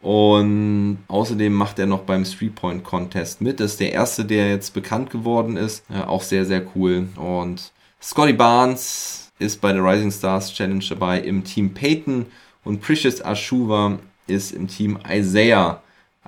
[0.02, 3.60] und außerdem macht er noch beim Three-Point-Contest mit.
[3.60, 5.84] Das ist der erste, der jetzt bekannt geworden ist.
[5.90, 7.08] Ja, auch sehr, sehr cool.
[7.16, 7.72] Und
[8.02, 12.26] Scotty Barnes ist bei der Rising Stars Challenge dabei im Team Peyton
[12.64, 15.82] und Precious Ashuva ist im Team Isaiah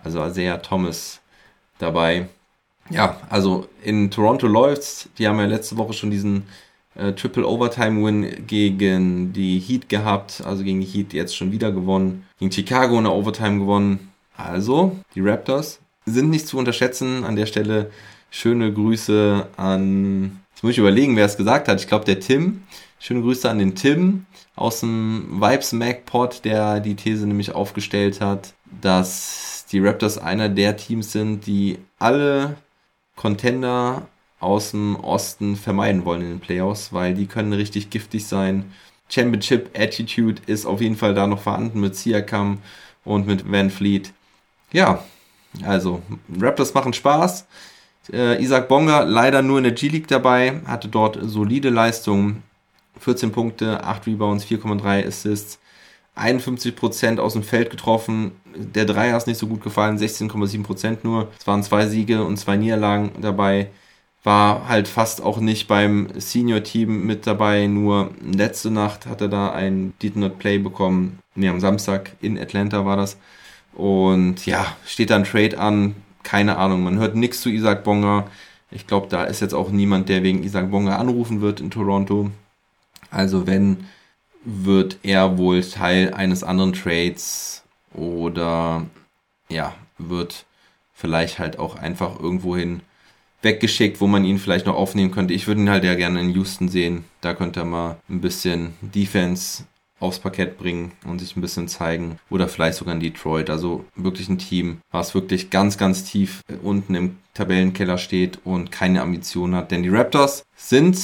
[0.08, 1.20] also Isaiah Thomas
[1.80, 2.28] dabei.
[2.90, 5.10] Ja, also in Toronto läuft's.
[5.18, 6.44] Die haben ja letzte Woche schon diesen
[6.96, 11.72] äh, Triple Overtime Win gegen die Heat gehabt, also gegen die Heat jetzt schon wieder
[11.72, 14.12] gewonnen, gegen Chicago in der Overtime gewonnen.
[14.38, 17.26] Also, die Raptors sind nicht zu unterschätzen.
[17.26, 17.92] An der Stelle
[18.30, 21.82] schöne Grüße an, jetzt muss ich überlegen, wer es gesagt hat.
[21.82, 22.64] Ich glaube, der Tim.
[23.00, 28.22] Schöne Grüße an den Tim aus dem Vibes Mac Pod, der die These nämlich aufgestellt
[28.22, 32.58] hat, dass die Raptors einer der Teams sind, die alle
[33.16, 34.08] Contender
[34.40, 38.72] aus dem Osten vermeiden wollen in den Playoffs, weil die können richtig giftig sein.
[39.10, 42.60] Championship Attitude ist auf jeden Fall da noch vorhanden mit Siakam
[43.04, 44.14] und mit Van Fleet.
[44.72, 45.04] Ja,
[45.64, 46.02] also
[46.40, 47.48] Raptors machen Spaß.
[48.12, 52.44] Äh, Isaac Bonga leider nur in der G-League dabei, hatte dort solide Leistungen.
[53.00, 55.60] 14 Punkte, 8 Rebounds, 4,3 Assists.
[56.18, 58.32] 51% aus dem Feld getroffen.
[58.56, 61.30] Der Dreier ist nicht so gut gefallen, 16,7% nur.
[61.40, 63.70] Es waren zwei Siege und zwei Niederlagen dabei.
[64.24, 67.68] War halt fast auch nicht beim Senior-Team mit dabei.
[67.68, 71.20] Nur letzte Nacht hat er da ein Did Not Play bekommen.
[71.36, 73.18] Ne, am Samstag in Atlanta war das.
[73.74, 75.96] Und ja, steht da ein Trade an.
[76.24, 78.28] Keine Ahnung, man hört nichts zu Isaac Bonga.
[78.72, 82.32] Ich glaube, da ist jetzt auch niemand, der wegen Isaac Bonga anrufen wird in Toronto.
[83.12, 83.86] Also wenn
[84.50, 88.86] wird er wohl Teil eines anderen Trades oder
[89.50, 90.46] ja, wird
[90.94, 92.80] vielleicht halt auch einfach irgendwohin
[93.42, 95.34] weggeschickt, wo man ihn vielleicht noch aufnehmen könnte.
[95.34, 97.04] Ich würde ihn halt ja gerne in Houston sehen.
[97.20, 99.66] Da könnte er mal ein bisschen Defense
[100.00, 102.18] aufs Parkett bringen und sich ein bisschen zeigen.
[102.30, 103.50] Oder vielleicht sogar in Detroit.
[103.50, 109.02] Also wirklich ein Team, was wirklich ganz, ganz tief unten im Tabellenkeller steht und keine
[109.02, 109.72] Ambitionen hat.
[109.72, 110.98] Denn die Raptors sind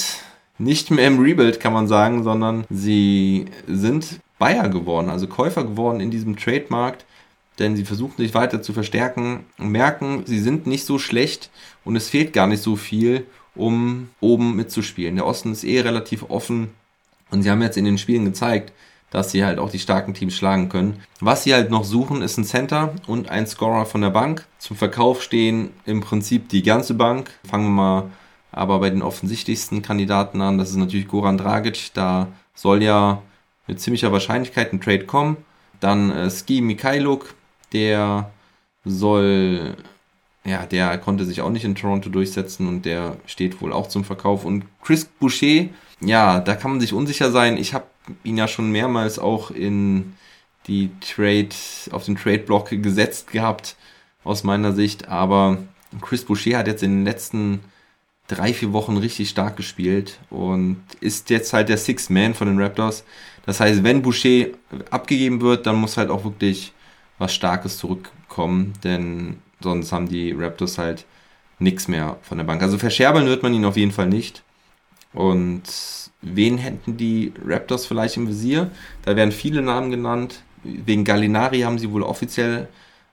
[0.58, 6.00] nicht mehr im Rebuild, kann man sagen, sondern sie sind Buyer geworden, also Käufer geworden
[6.00, 7.06] in diesem Trademarkt,
[7.60, 11.50] denn sie versuchen sich weiter zu verstärken, merken, sie sind nicht so schlecht
[11.86, 15.16] und es fehlt gar nicht so viel, um oben mitzuspielen.
[15.16, 16.72] Der Osten ist eh relativ offen
[17.30, 18.74] und sie haben jetzt in den Spielen gezeigt,
[19.12, 21.04] dass sie halt auch die starken Teams schlagen können.
[21.20, 24.48] Was sie halt noch suchen, ist ein Center und ein Scorer von der Bank.
[24.58, 27.30] Zum Verkauf stehen im Prinzip die ganze Bank.
[27.48, 28.10] Fangen wir mal
[28.54, 30.58] aber bei den offensichtlichsten Kandidaten an.
[30.58, 31.92] Das ist natürlich Goran Dragic.
[31.94, 33.22] Da soll ja
[33.68, 35.38] mit ziemlicher Wahrscheinlichkeit ein Trade kommen.
[35.80, 37.34] Dann äh, Ski Mikhailuk,
[37.74, 38.32] der
[38.86, 39.76] soll,
[40.46, 44.04] ja, der konnte sich auch nicht in Toronto durchsetzen und der steht wohl auch zum
[44.04, 44.46] Verkauf.
[44.46, 45.66] Und Chris Boucher,
[46.00, 47.58] ja, da kann man sich unsicher sein.
[47.58, 47.86] Ich habe
[48.24, 50.14] ihn ja schon mehrmals auch in
[50.68, 51.50] die Trade,
[51.92, 53.76] auf den Trade-Block gesetzt gehabt,
[54.24, 55.08] aus meiner Sicht.
[55.08, 55.58] Aber
[56.02, 57.62] Chris Boucher hat jetzt in den letzten
[58.28, 62.60] drei, vier Wochen richtig stark gespielt und ist jetzt halt der Sixth Man von den
[62.60, 63.04] Raptors.
[63.46, 64.48] Das heißt, wenn Boucher
[64.90, 66.74] abgegeben wird, dann muss halt auch wirklich
[67.18, 71.06] was Starkes zurückkommen, denn sonst haben die Raptors halt
[71.60, 72.62] nichts mehr von der Bank.
[72.62, 74.44] Also verscherbeln wird man ihn auf jeden Fall nicht.
[75.14, 75.64] Und
[76.22, 78.72] wen hätten die Raptors vielleicht im Visier?
[79.04, 80.42] Da werden viele Namen genannt.
[80.64, 82.68] Wegen Gallinari haben sie wohl offiziell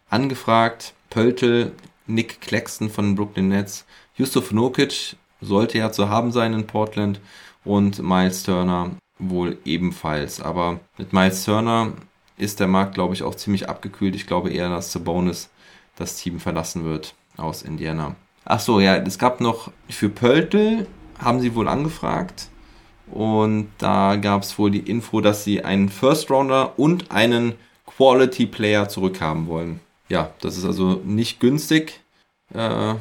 [0.09, 0.95] angefragt.
[1.11, 1.73] Pöltl,
[2.07, 3.85] Nick Claxton von Brooklyn Nets,
[4.21, 7.21] Yusuf Nokic sollte ja zu haben sein in Portland
[7.65, 10.43] und Miles Turner wohl ebenfalls.
[10.43, 11.95] Aber mit Miles Turner
[12.37, 14.15] ist der Markt, glaube ich, auch ziemlich abgekühlt.
[14.15, 15.49] Ich glaube eher, dass Sabonis
[15.97, 18.15] das Team verlassen wird aus Indiana.
[18.45, 20.87] Ach so, ja, es gab noch für Pöltl,
[21.19, 22.49] haben sie wohl angefragt.
[23.11, 27.55] Und da gab es wohl die Info, dass sie einen First Rounder und einen
[27.87, 29.81] Quality Player zurückhaben wollen.
[30.11, 32.01] Ja, das ist also nicht günstig,
[32.53, 32.95] äh,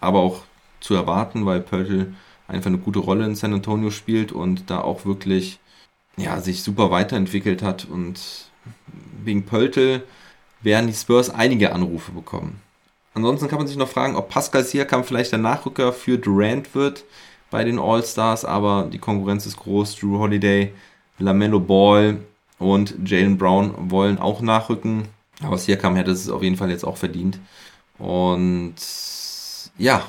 [0.00, 0.42] aber auch
[0.80, 2.14] zu erwarten, weil Pöltl
[2.46, 5.58] einfach eine gute Rolle in San Antonio spielt und da auch wirklich
[6.16, 7.84] ja, sich super weiterentwickelt hat.
[7.84, 8.20] Und
[9.22, 10.02] wegen Pöltl
[10.60, 12.60] werden die Spurs einige Anrufe bekommen.
[13.14, 17.04] Ansonsten kann man sich noch fragen, ob Pascal Siakam vielleicht der Nachrücker für Durant wird
[17.50, 19.96] bei den All-Stars, aber die Konkurrenz ist groß.
[19.96, 20.72] Drew Holiday,
[21.18, 22.18] LaMelo Ball
[22.58, 25.08] und Jalen Brown wollen auch nachrücken.
[25.42, 27.38] Aber Siakam hätte es auf jeden Fall jetzt auch verdient.
[27.98, 28.74] Und
[29.78, 30.02] ja,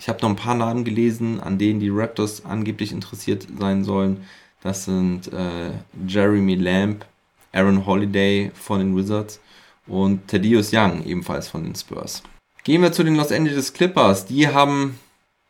[0.00, 4.24] ich habe noch ein paar Namen gelesen, an denen die Raptors angeblich interessiert sein sollen.
[4.62, 5.72] Das sind äh,
[6.08, 7.04] Jeremy Lamb,
[7.52, 9.40] Aaron Holiday von den Wizards
[9.86, 12.22] und Thaddeus Young ebenfalls von den Spurs.
[12.64, 14.24] Gehen wir zu den Los Angeles Clippers.
[14.24, 14.98] Die haben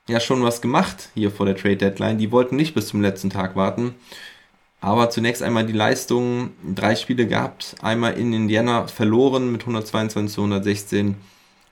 [0.09, 2.19] ja schon was gemacht hier vor der Trade Deadline.
[2.19, 3.95] Die wollten nicht bis zum letzten Tag warten.
[4.81, 10.41] Aber zunächst einmal die Leistung, drei Spiele gehabt, einmal in Indiana verloren mit 122 zu
[10.41, 11.15] 116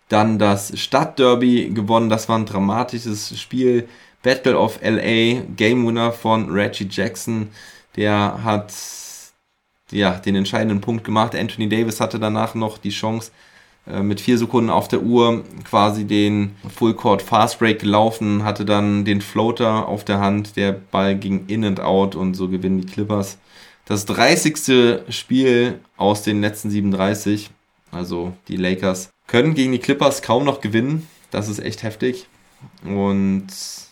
[0.08, 2.08] dann das Stadtderby gewonnen.
[2.08, 3.88] Das war ein dramatisches Spiel.
[4.22, 7.48] Battle of LA, Game Winner von Reggie Jackson.
[7.96, 8.72] Der hat
[9.90, 11.34] ja, den entscheidenden Punkt gemacht.
[11.34, 13.30] Anthony Davis hatte danach noch die Chance,
[13.86, 18.64] äh, mit vier Sekunden auf der Uhr quasi den Full Court Fast Break gelaufen, hatte
[18.64, 20.56] dann den Floater auf der Hand.
[20.56, 23.38] Der Ball ging in und out und so gewinnen die Clippers.
[23.86, 25.04] Das 30.
[25.08, 27.50] Spiel aus den letzten 37.
[27.90, 31.08] Also die Lakers können gegen die Clippers kaum noch gewinnen.
[31.30, 32.26] Das ist echt heftig.
[32.84, 33.46] Und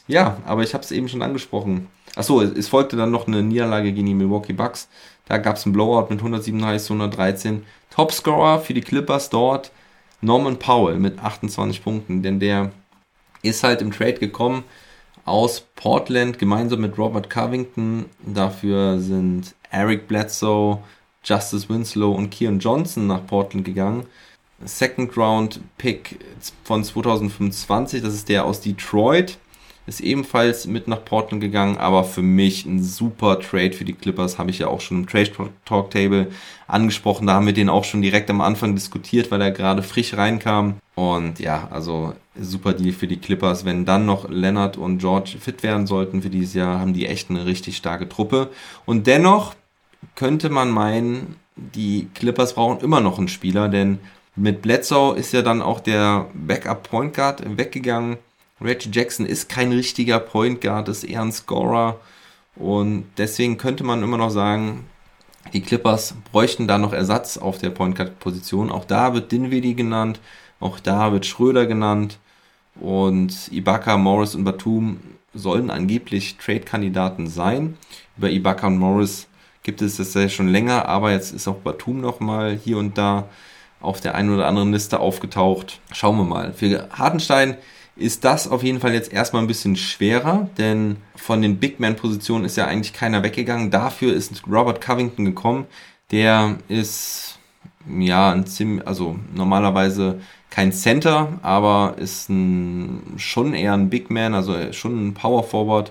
[0.09, 1.87] ja, aber ich habe es eben schon angesprochen.
[2.17, 4.89] Achso, es folgte dann noch eine Niederlage gegen die Milwaukee Bucks.
[5.27, 7.65] Da gab es einen Blowout mit 137 zu 113.
[7.91, 9.71] Topscorer für die Clippers dort
[10.21, 12.73] Norman Powell mit 28 Punkten, denn der
[13.43, 14.65] ist halt im Trade gekommen
[15.27, 18.07] aus Portland gemeinsam mit Robert Covington.
[18.25, 20.79] Dafür sind Eric Bledsoe,
[21.23, 24.07] Justice Winslow und Keon Johnson nach Portland gegangen.
[24.65, 26.19] Second Round Pick
[26.65, 29.39] von 2025, das ist der aus Detroit,
[29.87, 34.39] ist ebenfalls mit nach Portland gegangen, aber für mich ein super Trade für die Clippers,
[34.39, 35.31] habe ich ja auch schon im Trade
[35.65, 36.29] Talk Table
[36.67, 40.15] angesprochen, da haben wir den auch schon direkt am Anfang diskutiert, weil er gerade frisch
[40.15, 40.77] reinkam.
[40.97, 45.63] Und ja, also super Deal für die Clippers, wenn dann noch Leonard und George fit
[45.63, 48.51] werden sollten für dieses Jahr, haben die echt eine richtig starke Truppe.
[48.87, 49.55] Und dennoch
[50.15, 53.99] könnte man meinen, die Clippers brauchen immer noch einen Spieler, denn
[54.37, 58.19] mit Bledsoe ist ja dann auch der Backup Point Guard weggegangen.
[58.61, 61.99] Reggie Jackson ist kein richtiger Point Guard, ist eher ein Scorer.
[62.55, 64.85] Und deswegen könnte man immer noch sagen,
[65.53, 68.71] die Clippers bräuchten da noch Ersatz auf der Point Guard Position.
[68.71, 70.21] Auch da wird Dinwiddie genannt,
[70.61, 72.19] auch da wird Schröder genannt.
[72.79, 75.01] Und Ibaka, Morris und Batum
[75.33, 77.77] sollen angeblich Trade-Kandidaten sein.
[78.17, 79.29] Über Ibaka und Morris
[79.63, 83.29] gibt es das ja schon länger, aber jetzt ist auch Batum nochmal hier und da
[83.87, 85.81] auf der einen oder anderen Liste aufgetaucht.
[85.93, 86.53] Schauen wir mal.
[86.53, 87.57] Für Hartenstein
[87.97, 92.45] ist das auf jeden Fall jetzt erstmal ein bisschen schwerer, denn von den Big Man-Positionen
[92.45, 93.71] ist ja eigentlich keiner weggegangen.
[93.71, 95.67] Dafür ist Robert Covington gekommen.
[96.11, 97.39] Der ist
[97.89, 100.21] ja ein ziemlich, also normalerweise
[100.51, 105.91] kein Center, aber ist ein, schon eher ein Big Man, also schon ein Power Forward.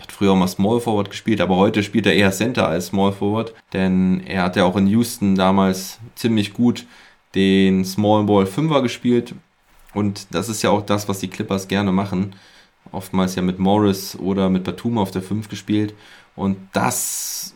[0.00, 3.12] Hat früher auch mal Small Forward gespielt, aber heute spielt er eher Center als Small
[3.12, 6.86] Forward, denn er hat ja auch in Houston damals ziemlich gut
[7.34, 9.34] den Small Ball Fünfer gespielt
[9.94, 12.34] und das ist ja auch das, was die Clippers gerne machen.
[12.90, 15.94] Oftmals ja mit Morris oder mit Batum auf der 5 gespielt.
[16.34, 17.54] Und das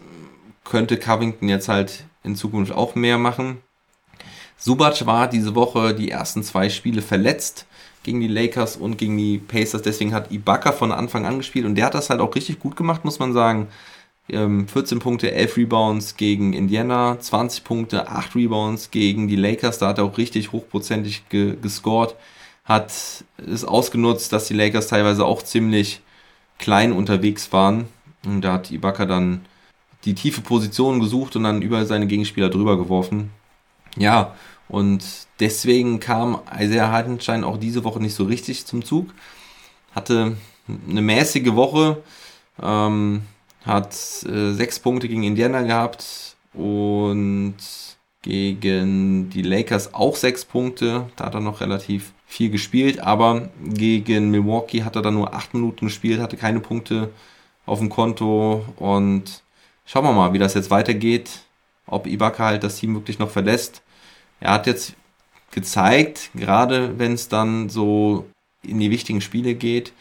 [0.64, 3.58] könnte Covington jetzt halt in Zukunft auch mehr machen.
[4.58, 7.66] Subac war diese Woche die ersten zwei Spiele verletzt
[8.02, 9.82] gegen die Lakers und gegen die Pacers.
[9.82, 12.76] Deswegen hat Ibaka von Anfang an gespielt und der hat das halt auch richtig gut
[12.76, 13.68] gemacht, muss man sagen.
[14.28, 19.78] 14 ähm, Punkte, 11 Rebounds gegen Indiana, 20 Punkte, 8 Rebounds gegen die Lakers.
[19.78, 22.16] Da hat er auch richtig hochprozentig ge gescored.
[22.64, 22.92] Hat
[23.36, 26.00] es ausgenutzt, dass die Lakers teilweise auch ziemlich
[26.58, 27.86] klein unterwegs waren.
[28.24, 29.44] Und da hat Ibaka dann
[30.04, 33.30] die tiefe Position gesucht und dann über seine Gegenspieler drüber geworfen.
[33.96, 34.34] Ja,
[34.68, 35.04] und
[35.38, 39.10] deswegen kam Isaiah Hartenstein auch diese Woche nicht so richtig zum Zug.
[39.94, 40.36] Hatte
[40.88, 42.02] eine mäßige Woche.
[42.60, 43.22] Ähm,
[43.66, 47.56] hat äh, sechs Punkte gegen Indiana gehabt und
[48.22, 51.10] gegen die Lakers auch sechs Punkte.
[51.16, 55.54] Da hat er noch relativ viel gespielt, aber gegen Milwaukee hat er dann nur acht
[55.54, 57.10] Minuten gespielt, hatte keine Punkte
[57.66, 59.42] auf dem Konto und
[59.84, 61.30] schauen wir mal, wie das jetzt weitergeht,
[61.86, 63.82] ob Ibaka halt das Team wirklich noch verlässt.
[64.40, 64.94] Er hat jetzt
[65.52, 68.26] gezeigt, gerade wenn es dann so
[68.62, 69.92] in die wichtigen Spiele geht,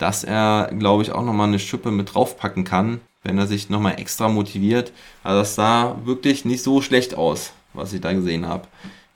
[0.00, 4.00] dass er, glaube ich, auch nochmal eine Schippe mit draufpacken kann, wenn er sich nochmal
[4.00, 4.92] extra motiviert.
[5.22, 8.66] Also das sah wirklich nicht so schlecht aus, was ich da gesehen habe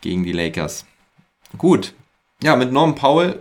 [0.02, 0.84] gegen die Lakers.
[1.56, 1.94] Gut,
[2.42, 3.40] ja, mit Norman Powell,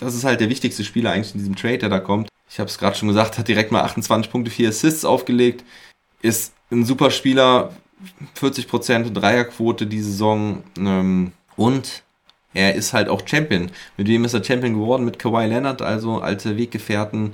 [0.00, 2.28] das ist halt der wichtigste Spieler eigentlich in diesem Trade, der da kommt.
[2.50, 5.64] Ich habe es gerade schon gesagt, hat direkt mal 28 Punkte, 4 Assists aufgelegt,
[6.22, 7.72] ist ein super Spieler,
[8.36, 12.03] 40% Dreierquote die Saison ähm, und
[12.54, 13.70] er ist halt auch Champion.
[13.96, 15.04] Mit wem ist er Champion geworden?
[15.04, 17.32] Mit Kawhi Leonard, also alte Weggefährten.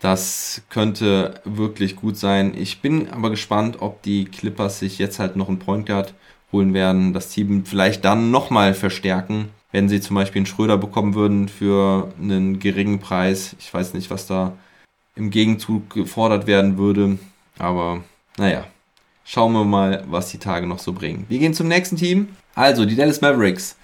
[0.00, 2.54] Das könnte wirklich gut sein.
[2.56, 6.14] Ich bin aber gespannt, ob die Clippers sich jetzt halt noch einen Point Guard
[6.52, 11.14] holen werden, das Team vielleicht dann nochmal verstärken, wenn sie zum Beispiel einen Schröder bekommen
[11.14, 13.54] würden für einen geringen Preis.
[13.58, 14.54] Ich weiß nicht, was da
[15.16, 17.18] im Gegenzug gefordert werden würde,
[17.58, 18.02] aber
[18.36, 18.64] naja,
[19.24, 21.26] schauen wir mal, was die Tage noch so bringen.
[21.28, 22.28] Wir gehen zum nächsten Team.
[22.54, 23.76] Also, die Dallas Mavericks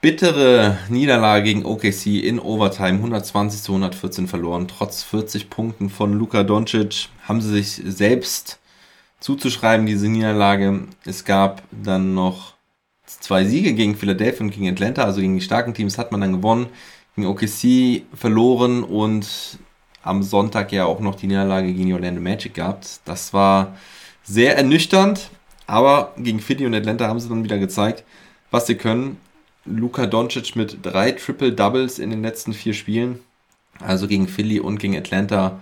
[0.00, 4.68] Bittere Niederlage gegen OKC in Overtime, 120 zu 114 verloren.
[4.68, 8.60] Trotz 40 Punkten von Luka Doncic haben sie sich selbst
[9.18, 10.84] zuzuschreiben, diese Niederlage.
[11.04, 12.54] Es gab dann noch
[13.04, 16.32] zwei Siege gegen Philadelphia und gegen Atlanta, also gegen die starken Teams hat man dann
[16.32, 16.66] gewonnen,
[17.16, 19.58] gegen OKC verloren und
[20.04, 23.00] am Sonntag ja auch noch die Niederlage gegen die Orlando Magic gehabt.
[23.04, 23.76] Das war
[24.22, 25.30] sehr ernüchternd,
[25.66, 28.04] aber gegen Philly und Atlanta haben sie dann wieder gezeigt,
[28.52, 29.16] was sie können.
[29.68, 33.20] Luka Doncic mit drei Triple Doubles in den letzten vier Spielen.
[33.80, 35.60] Also gegen Philly und gegen Atlanta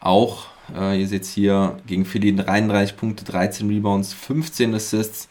[0.00, 0.46] auch.
[0.74, 5.28] Äh, ihr seht hier gegen Philly 33 Punkte, 13 Rebounds, 15 Assists.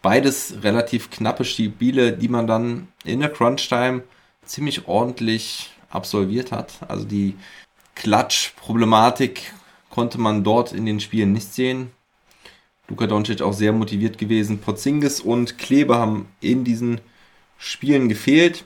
[0.00, 4.02] Beides relativ knappe Spiele, die man dann in der Crunch-Time
[4.44, 6.74] ziemlich ordentlich absolviert hat.
[6.86, 7.34] Also die
[7.96, 9.52] Klatsch-Problematik
[9.90, 11.90] konnte man dort in den Spielen nicht sehen.
[12.88, 14.60] Luka Doncic auch sehr motiviert gewesen.
[14.60, 17.00] Porzingis und Kleber haben in diesen
[17.58, 18.64] Spielen gefehlt.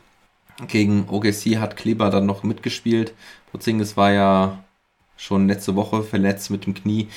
[0.69, 3.15] Gegen OKC hat Kleber dann noch mitgespielt.
[3.51, 4.65] Porzingis war ja
[5.17, 7.09] schon letzte Woche verletzt mit dem Knie.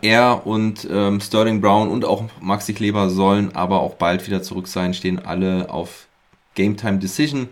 [0.00, 4.68] Er und ähm, Sterling Brown und auch Maxi Kleber sollen aber auch bald wieder zurück
[4.68, 6.06] sein, stehen alle auf
[6.54, 7.48] Game Time Decision.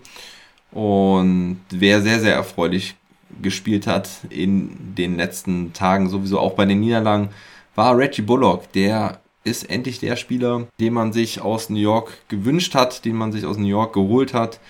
[0.71, 2.95] Und wer sehr, sehr erfreulich
[3.40, 7.31] gespielt hat in den letzten Tagen, sowieso auch bei den Niederlagen,
[7.75, 12.74] war Reggie Bullock, der ist endlich der Spieler, den man sich aus New York gewünscht
[12.74, 14.61] hat, den man sich aus New York geholt hat.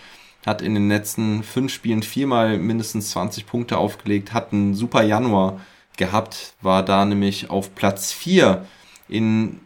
[0.47, 5.61] Hat in den letzten fünf Spielen viermal mindestens 20 Punkte aufgelegt, hat einen super Januar
[5.97, 8.65] gehabt, war da nämlich auf Platz 4
[9.09, 9.61] in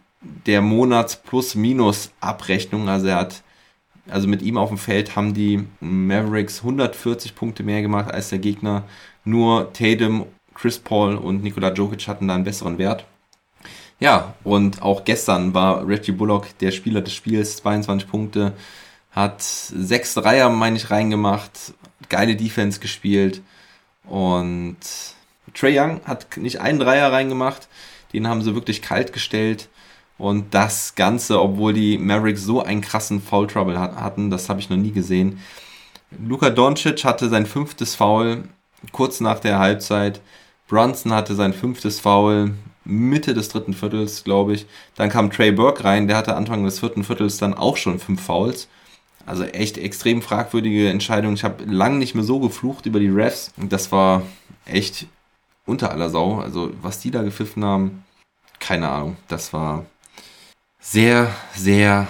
[0.45, 2.89] der Monats-Plus-Minus-Abrechnung.
[2.89, 3.43] Also er hat,
[4.09, 8.39] also mit ihm auf dem Feld haben die Mavericks 140 Punkte mehr gemacht als der
[8.39, 8.83] Gegner.
[9.23, 13.05] Nur Tatum, Chris Paul und Nikola Jokic hatten da einen besseren Wert.
[13.99, 18.53] Ja, und auch gestern war Reggie Bullock der Spieler des Spiels, 22 Punkte,
[19.11, 21.73] hat sechs Dreier, meine ich, reingemacht,
[22.09, 23.41] geile Defense gespielt.
[24.05, 24.77] Und
[25.53, 27.67] Trey Young hat nicht einen Dreier reingemacht,
[28.13, 29.67] den haben sie wirklich kalt gestellt.
[30.19, 34.69] Und das Ganze, obwohl die Mavericks so einen krassen Foul Trouble hatten, das habe ich
[34.69, 35.39] noch nie gesehen.
[36.25, 38.43] Luka Doncic hatte sein fünftes Foul
[38.91, 40.21] kurz nach der Halbzeit.
[40.67, 42.53] Brunson hatte sein fünftes Foul
[42.87, 44.65] Mitte des dritten Viertels, glaube ich.
[44.95, 48.21] Dann kam Trey Burke rein, der hatte Anfang des vierten Viertels dann auch schon fünf
[48.23, 48.67] Fouls.
[49.25, 51.33] Also echt extrem fragwürdige Entscheidung.
[51.33, 53.51] Ich habe lange nicht mehr so geflucht über die Refs.
[53.57, 54.21] Das war
[54.65, 55.05] echt
[55.65, 56.39] unter aller Sau.
[56.39, 58.05] Also was die da gepfiffen haben,
[58.59, 59.17] keine Ahnung.
[59.27, 59.85] Das war
[60.79, 62.07] sehr, sehr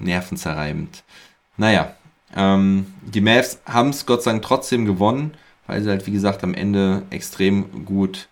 [0.00, 1.04] nervenzerreibend.
[1.56, 1.94] Naja,
[2.34, 5.34] ähm, die Mavs haben es Gott sei Dank trotzdem gewonnen,
[5.68, 8.28] weil sie halt, wie gesagt, am Ende extrem gut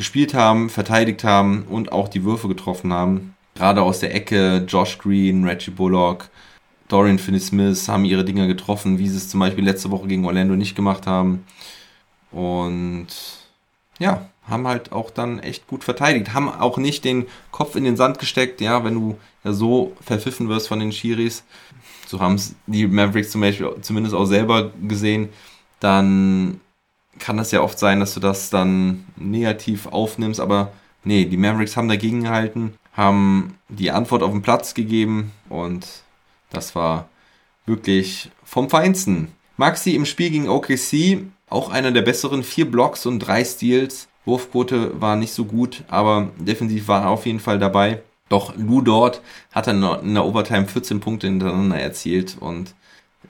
[0.00, 3.36] gespielt haben, verteidigt haben und auch die Würfe getroffen haben.
[3.54, 6.30] Gerade aus der Ecke, Josh Green, Reggie Bullock,
[6.88, 10.56] Dorian Finney-Smith haben ihre Dinger getroffen, wie sie es zum Beispiel letzte Woche gegen Orlando
[10.56, 11.44] nicht gemacht haben.
[12.32, 13.08] Und
[13.98, 16.32] ja, haben halt auch dann echt gut verteidigt.
[16.32, 20.48] Haben auch nicht den Kopf in den Sand gesteckt, ja, wenn du ja so verpfiffen
[20.48, 21.44] wirst von den Schiris.
[22.06, 25.28] So haben es die Mavericks zum Beispiel zumindest auch selber gesehen.
[25.78, 26.62] Dann
[27.20, 30.72] kann das ja oft sein, dass du das dann negativ aufnimmst, aber
[31.04, 35.86] nee, die Mavericks haben dagegen gehalten, haben die Antwort auf den Platz gegeben und
[36.50, 37.08] das war
[37.66, 39.28] wirklich vom Feinsten.
[39.56, 44.08] Maxi im Spiel gegen OKC, auch einer der besseren, vier Blocks und drei Steals.
[44.24, 48.02] Wurfquote war nicht so gut, aber defensiv war er auf jeden Fall dabei.
[48.28, 52.74] Doch Lou dort hat dann in der Overtime 14 Punkte hintereinander erzielt und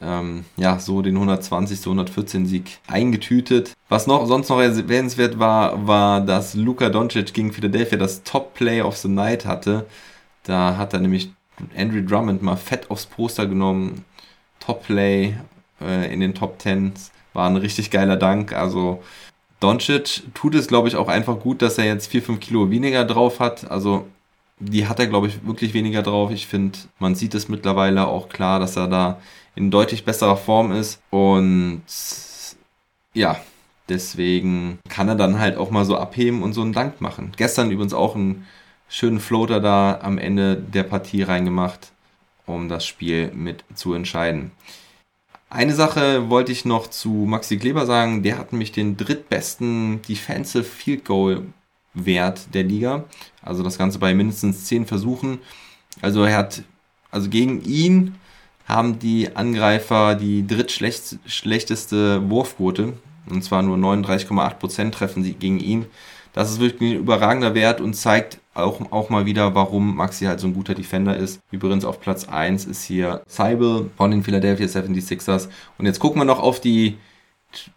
[0.01, 3.75] ähm, ja, so den 120 zu 114 Sieg eingetütet.
[3.89, 8.83] Was noch sonst noch erwähnenswert war, war, dass Luka Doncic gegen Philadelphia das Top Play
[8.83, 9.87] of the Night hatte.
[10.45, 11.31] Da hat er nämlich
[11.77, 14.05] Andrew Drummond mal fett aufs Poster genommen.
[14.59, 15.35] Top Play
[15.81, 16.93] äh, in den Top 10
[17.33, 18.53] war ein richtig geiler Dank.
[18.53, 19.03] Also
[19.61, 23.05] Doncic tut es, glaube ich, auch einfach gut, dass er jetzt 4, 5 Kilo weniger
[23.05, 23.71] drauf hat.
[23.71, 24.07] Also
[24.59, 26.31] die hat er, glaube ich, wirklich weniger drauf.
[26.31, 29.21] Ich finde, man sieht es mittlerweile auch klar, dass er da
[29.55, 31.01] in deutlich besserer Form ist.
[31.11, 31.83] Und
[33.15, 33.41] ja,
[33.89, 37.33] deswegen kann er dann halt auch mal so abheben und so einen Dank machen.
[37.37, 38.47] Gestern übrigens auch einen
[38.89, 41.93] schönen Floater da am Ende der Partie reingemacht,
[42.47, 44.51] um das Spiel mit zu entscheiden.
[45.49, 48.23] Eine Sache wollte ich noch zu Maxi Kleber sagen.
[48.23, 51.43] Der hat nämlich den drittbesten Defensive Field Goal
[51.93, 53.05] Wert der Liga.
[53.43, 55.41] Also das Ganze bei mindestens 10 Versuchen.
[56.01, 56.63] Also er hat,
[57.11, 58.15] also gegen ihn
[58.71, 62.95] haben die Angreifer die drittschlechteste Wurfquote.
[63.29, 65.87] Und zwar nur 39,8% treffen sie gegen ihn.
[66.33, 70.41] Das ist wirklich ein überragender Wert und zeigt auch, auch mal wieder, warum Maxi halt
[70.41, 71.41] so ein guter Defender ist.
[71.51, 75.49] Übrigens auf Platz 1 ist hier Seibel von den Philadelphia 76ers.
[75.79, 76.99] Und jetzt gucken wir noch auf die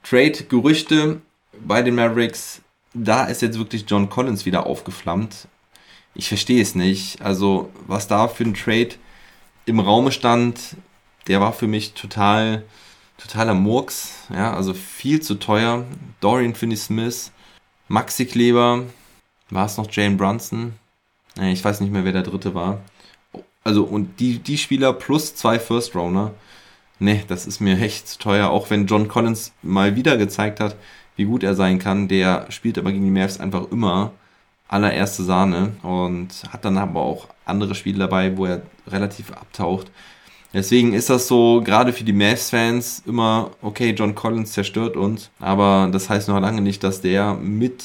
[0.03, 1.21] Trade-Gerüchte
[1.65, 2.61] bei den Mavericks.
[2.93, 5.47] Da ist jetzt wirklich John Collins wieder aufgeflammt.
[6.13, 7.21] Ich verstehe es nicht.
[7.21, 8.95] Also, was da für ein Trade
[9.65, 10.75] im Raume stand,
[11.27, 12.63] der war für mich total,
[13.17, 14.27] totaler Murks.
[14.33, 15.85] Ja, also viel zu teuer.
[16.19, 17.31] Dorian Finney-Smith,
[17.87, 18.83] Maxi Kleber,
[19.49, 20.73] war es noch Jane Brunson?
[21.41, 22.81] Ich weiß nicht mehr, wer der dritte war.
[23.63, 26.33] Also, und die, die Spieler plus zwei First Rounder.
[26.99, 28.49] Ne, das ist mir echt zu teuer.
[28.49, 30.75] Auch wenn John Collins mal wieder gezeigt hat,
[31.15, 32.07] wie gut er sein kann.
[32.07, 34.11] Der spielt aber gegen die Mavs einfach immer
[34.73, 39.91] allererste Sahne und hat dann aber auch andere Spiele dabei, wo er relativ abtaucht.
[40.53, 45.89] Deswegen ist das so, gerade für die Mavs-Fans, immer, okay, John Collins zerstört uns, aber
[45.91, 47.83] das heißt noch lange nicht, dass der mit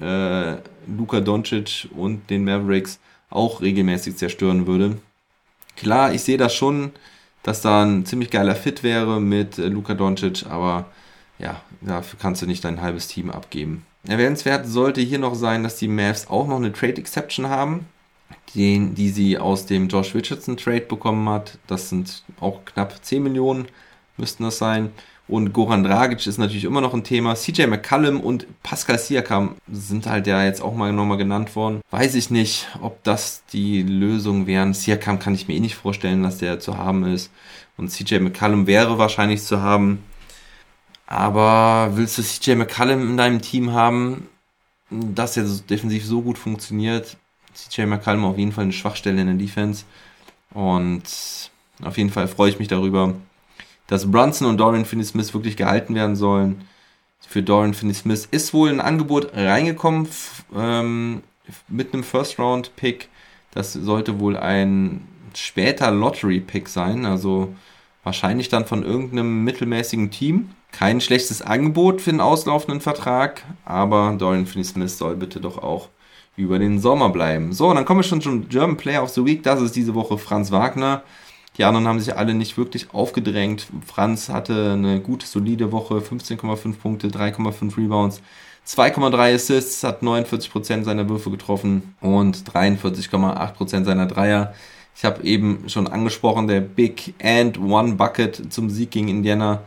[0.00, 0.56] äh,
[0.86, 2.98] Luka Doncic und den Mavericks
[3.30, 4.98] auch regelmäßig zerstören würde.
[5.76, 6.92] Klar, ich sehe das schon,
[7.42, 10.86] dass da ein ziemlich geiler Fit wäre mit äh, Luka Doncic, aber
[11.38, 13.84] ja, dafür kannst du nicht dein halbes Team abgeben.
[14.06, 17.86] Erwähnenswert sollte hier noch sein, dass die Mavs auch noch eine Trade Exception haben,
[18.54, 21.58] den, die sie aus dem Josh Richardson Trade bekommen hat.
[21.66, 23.66] Das sind auch knapp 10 Millionen,
[24.16, 24.90] müssten das sein.
[25.28, 27.36] Und Goran Dragic ist natürlich immer noch ein Thema.
[27.36, 31.80] CJ McCallum und Pascal Siakam sind halt ja jetzt auch mal nochmal genannt worden.
[31.90, 34.74] Weiß ich nicht, ob das die Lösung wären.
[34.74, 37.30] Siakam kann ich mir eh nicht vorstellen, dass der zu haben ist.
[37.76, 40.02] Und CJ McCallum wäre wahrscheinlich zu haben.
[41.12, 44.28] Aber willst du CJ McCallum in deinem Team haben,
[44.88, 47.18] das jetzt defensiv so gut funktioniert?
[47.52, 49.84] CJ McCallum auf jeden Fall eine Schwachstelle in der Defense.
[50.54, 51.02] Und
[51.84, 53.14] auf jeden Fall freue ich mich darüber,
[53.88, 56.62] dass Brunson und Dorian Finney-Smith wirklich gehalten werden sollen.
[57.20, 60.08] Für Dorian Finney-Smith ist wohl ein Angebot reingekommen
[60.56, 61.22] ähm,
[61.68, 63.10] mit einem First-Round-Pick.
[63.50, 67.54] Das sollte wohl ein später Lottery-Pick sein, also
[68.04, 70.50] Wahrscheinlich dann von irgendeinem mittelmäßigen Team.
[70.72, 75.88] Kein schlechtes Angebot für einen auslaufenden Vertrag, aber Dorian Finney-Smith soll bitte doch auch
[76.36, 77.52] über den Sommer bleiben.
[77.52, 79.42] So, dann kommen wir schon zum German Player of the Week.
[79.42, 81.02] Das ist diese Woche Franz Wagner.
[81.58, 83.66] Die anderen haben sich alle nicht wirklich aufgedrängt.
[83.86, 88.22] Franz hatte eine gute, solide Woche, 15,5 Punkte, 3,5 Rebounds,
[88.66, 94.54] 2,3 Assists, hat 49% seiner Würfe getroffen und 43,8% seiner Dreier.
[94.96, 99.62] Ich habe eben schon angesprochen, der Big and One Bucket zum Sieg gegen Indiana.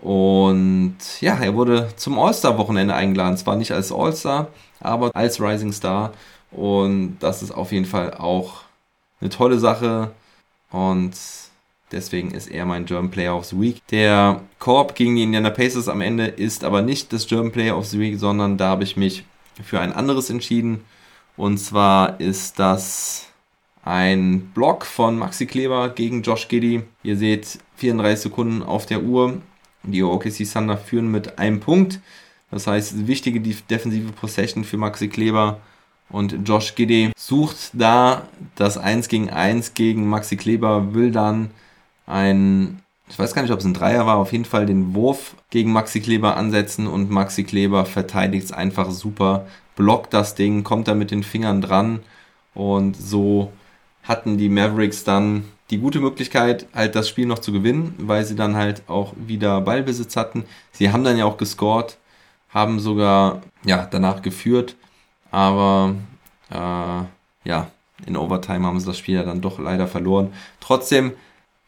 [0.00, 3.36] Und ja, er wurde zum All-Star-Wochenende eingeladen.
[3.36, 4.48] Zwar nicht als All-Star,
[4.80, 6.12] aber als Rising Star.
[6.50, 8.62] Und das ist auf jeden Fall auch
[9.20, 10.10] eine tolle Sache.
[10.70, 11.12] Und
[11.92, 13.80] deswegen ist er mein German Player of the Week.
[13.90, 17.86] Der Korb gegen die Indiana Pacers am Ende ist aber nicht das German Player of
[17.86, 19.24] the Week, sondern da habe ich mich
[19.62, 20.84] für ein anderes entschieden.
[21.36, 23.28] Und zwar ist das
[23.84, 26.82] ein Block von Maxi Kleber gegen Josh Giddy.
[27.02, 29.40] Ihr seht 34 Sekunden auf der Uhr.
[29.82, 32.00] Die OKC Thunder führen mit einem Punkt.
[32.50, 35.60] Das heißt, wichtige defensive Possession für Maxi Kleber.
[36.12, 41.50] Und Josh Giddy sucht da das 1 gegen 1 gegen Maxi Kleber, will dann
[42.06, 45.34] ein, ich weiß gar nicht, ob es ein Dreier war, auf jeden Fall den Wurf
[45.48, 50.86] gegen Maxi Kleber ansetzen und Maxi Kleber verteidigt es einfach super, blockt das Ding, kommt
[50.86, 52.00] da mit den Fingern dran
[52.52, 53.50] und so
[54.02, 58.36] hatten die Mavericks dann die gute Möglichkeit, halt das Spiel noch zu gewinnen, weil sie
[58.36, 60.44] dann halt auch wieder Ballbesitz hatten.
[60.72, 61.96] Sie haben dann ja auch gescored,
[62.50, 64.76] haben sogar ja danach geführt,
[65.30, 65.94] aber
[66.50, 67.70] äh, ja,
[68.04, 70.32] in Overtime haben sie das Spiel ja dann doch leider verloren.
[70.60, 71.12] Trotzdem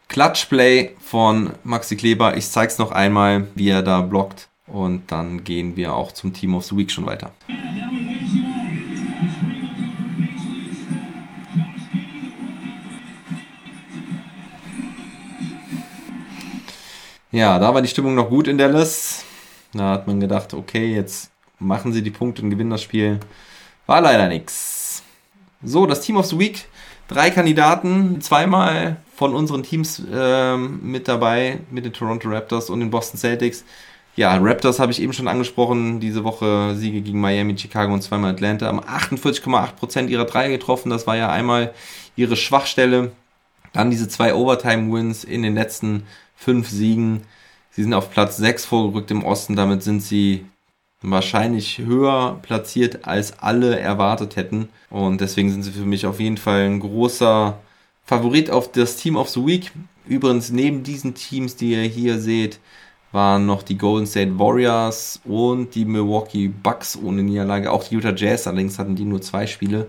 [0.07, 2.37] Klatschplay von Maxi Kleber.
[2.37, 6.53] Ich zeig's noch einmal, wie er da blockt und dann gehen wir auch zum Team
[6.53, 7.31] of the Week schon weiter.
[17.35, 19.25] Ja, da war die Stimmung noch gut in Dallas.
[19.73, 23.19] Da hat man gedacht, okay, jetzt machen sie die Punkte und gewinnen das Spiel.
[23.87, 25.03] War leider nichts.
[25.61, 26.63] So, das Team of the Week.
[27.09, 32.89] Drei Kandidaten, zweimal von unseren Teams äh, mit dabei, mit den Toronto Raptors und den
[32.89, 33.65] Boston Celtics.
[34.15, 35.99] Ja, Raptors habe ich eben schon angesprochen.
[35.99, 38.67] Diese Woche Siege gegen Miami, Chicago und zweimal Atlanta.
[38.67, 40.89] Haben 48,8% ihrer Dreier getroffen.
[40.89, 41.73] Das war ja einmal
[42.15, 43.11] ihre Schwachstelle.
[43.73, 46.03] Dann diese zwei Overtime-Wins in den letzten
[46.45, 47.23] fünf Siegen.
[47.71, 50.45] Sie sind auf Platz 6 vorgerückt im Osten, damit sind sie
[51.01, 54.69] wahrscheinlich höher platziert, als alle erwartet hätten.
[54.89, 57.59] Und deswegen sind sie für mich auf jeden Fall ein großer
[58.05, 59.71] Favorit auf das Team of the Week.
[60.07, 62.59] Übrigens, neben diesen Teams, die ihr hier seht,
[63.11, 67.71] waren noch die Golden State Warriors und die Milwaukee Bucks ohne Niederlage.
[67.71, 69.87] Auch die Utah Jazz, allerdings hatten die nur zwei Spiele.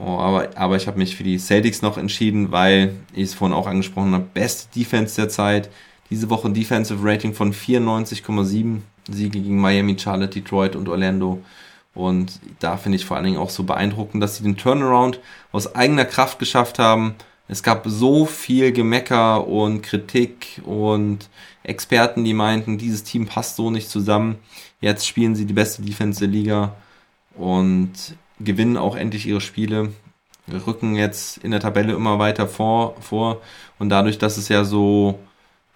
[0.00, 3.56] Oh, aber, aber ich habe mich für die Celtics noch entschieden, weil ich es vorhin
[3.56, 4.26] auch angesprochen habe.
[4.32, 5.70] Beste Defense der Zeit.
[6.10, 8.80] Diese Woche Defensive Rating von 94,7.
[9.10, 11.42] Siege gegen Miami, Charlotte, Detroit und Orlando.
[11.94, 15.20] Und da finde ich vor allen Dingen auch so beeindruckend, dass sie den Turnaround
[15.50, 17.14] aus eigener Kraft geschafft haben.
[17.48, 21.28] Es gab so viel Gemecker und Kritik und
[21.64, 24.36] Experten, die meinten, dieses Team passt so nicht zusammen.
[24.80, 26.76] Jetzt spielen sie die beste Defense der Liga.
[27.36, 27.92] Und
[28.44, 29.92] gewinnen auch endlich ihre Spiele,
[30.66, 33.40] rücken jetzt in der Tabelle immer weiter vor, vor
[33.78, 35.18] und dadurch, dass es ja so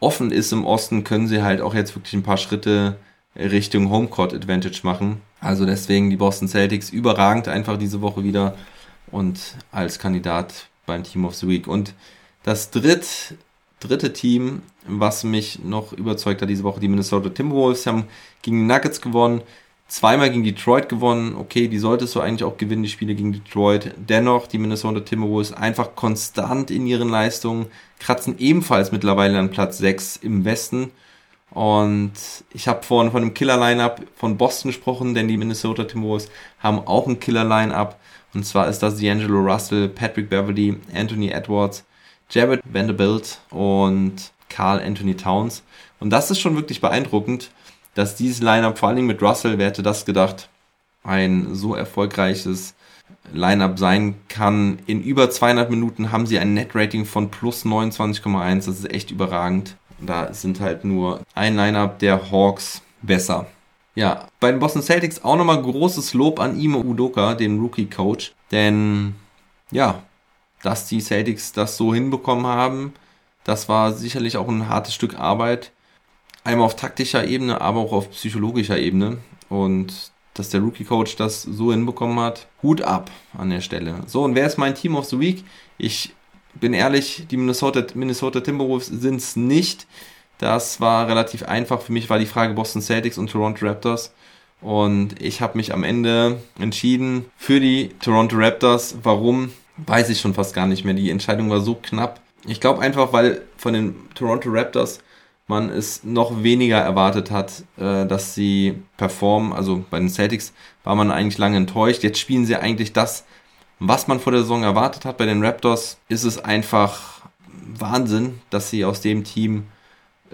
[0.00, 2.96] offen ist im Osten, können sie halt auch jetzt wirklich ein paar Schritte
[3.36, 5.20] Richtung Homecourt Advantage machen.
[5.40, 8.56] Also deswegen die Boston Celtics überragend einfach diese Woche wieder
[9.10, 11.66] und als Kandidat beim Team of the Week.
[11.66, 11.94] Und
[12.42, 13.34] das dritt,
[13.80, 18.04] dritte Team, was mich noch überzeugt hat diese Woche, die Minnesota Timberwolves, haben
[18.42, 19.42] gegen die Nuggets gewonnen
[19.88, 21.36] zweimal gegen Detroit gewonnen.
[21.36, 23.94] Okay, die solltest du eigentlich auch gewinnen, die Spiele gegen Detroit.
[23.96, 27.66] Dennoch, die Minnesota Timberwolves einfach konstant in ihren Leistungen,
[27.98, 30.90] kratzen ebenfalls mittlerweile an Platz 6 im Westen.
[31.50, 32.12] Und
[32.52, 36.28] ich habe vorhin von einem Killer-Line-Up von Boston gesprochen, denn die Minnesota Timberwolves
[36.58, 37.98] haben auch ein Killer-Line-Up.
[38.34, 41.84] Und zwar ist das D'Angelo Russell, Patrick Beverly, Anthony Edwards,
[42.28, 45.62] Jared Vanderbilt und Carl Anthony Towns.
[46.00, 47.50] Und das ist schon wirklich beeindruckend
[47.96, 50.48] dass dieses Lineup, vor allem mit Russell, wer hätte das gedacht,
[51.02, 52.74] ein so erfolgreiches
[53.32, 54.78] Lineup sein kann.
[54.86, 58.66] In über 200 Minuten haben sie ein Net-Rating von plus 29,1.
[58.66, 59.76] Das ist echt überragend.
[59.98, 63.46] Da sind halt nur ein Lineup der Hawks besser.
[63.94, 68.34] Ja, bei den Boston Celtics auch nochmal großes Lob an Imo Udoka, den Rookie-Coach.
[68.50, 69.14] Denn,
[69.70, 70.02] ja,
[70.62, 72.92] dass die Celtics das so hinbekommen haben,
[73.44, 75.72] das war sicherlich auch ein hartes Stück Arbeit.
[76.46, 79.18] Einmal auf taktischer Ebene, aber auch auf psychologischer Ebene.
[79.48, 83.96] Und dass der Rookie-Coach das so hinbekommen hat, Hut ab an der Stelle.
[84.06, 85.42] So, und wer ist mein Team of the Week?
[85.76, 86.14] Ich
[86.54, 89.88] bin ehrlich, die Minnesota, Minnesota Timberwolves sind es nicht.
[90.38, 91.80] Das war relativ einfach.
[91.80, 94.14] Für mich war die Frage Boston Celtics und Toronto Raptors.
[94.60, 98.98] Und ich habe mich am Ende entschieden für die Toronto Raptors.
[99.02, 99.50] Warum?
[99.78, 100.94] Weiß ich schon fast gar nicht mehr.
[100.94, 102.20] Die Entscheidung war so knapp.
[102.46, 105.00] Ich glaube einfach, weil von den Toronto Raptors
[105.46, 109.52] man es noch weniger erwartet hat, äh, dass sie performen.
[109.52, 110.52] Also bei den Celtics
[110.84, 112.02] war man eigentlich lange enttäuscht.
[112.02, 113.24] Jetzt spielen sie eigentlich das,
[113.78, 115.18] was man vor der Saison erwartet hat.
[115.18, 117.20] Bei den Raptors ist es einfach
[117.78, 119.66] Wahnsinn, dass sie aus dem Team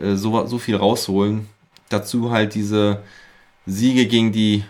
[0.01, 1.49] äh, so, so viel rausholen.
[1.89, 3.03] Dazu halt diese
[3.67, 4.65] Siege gegen die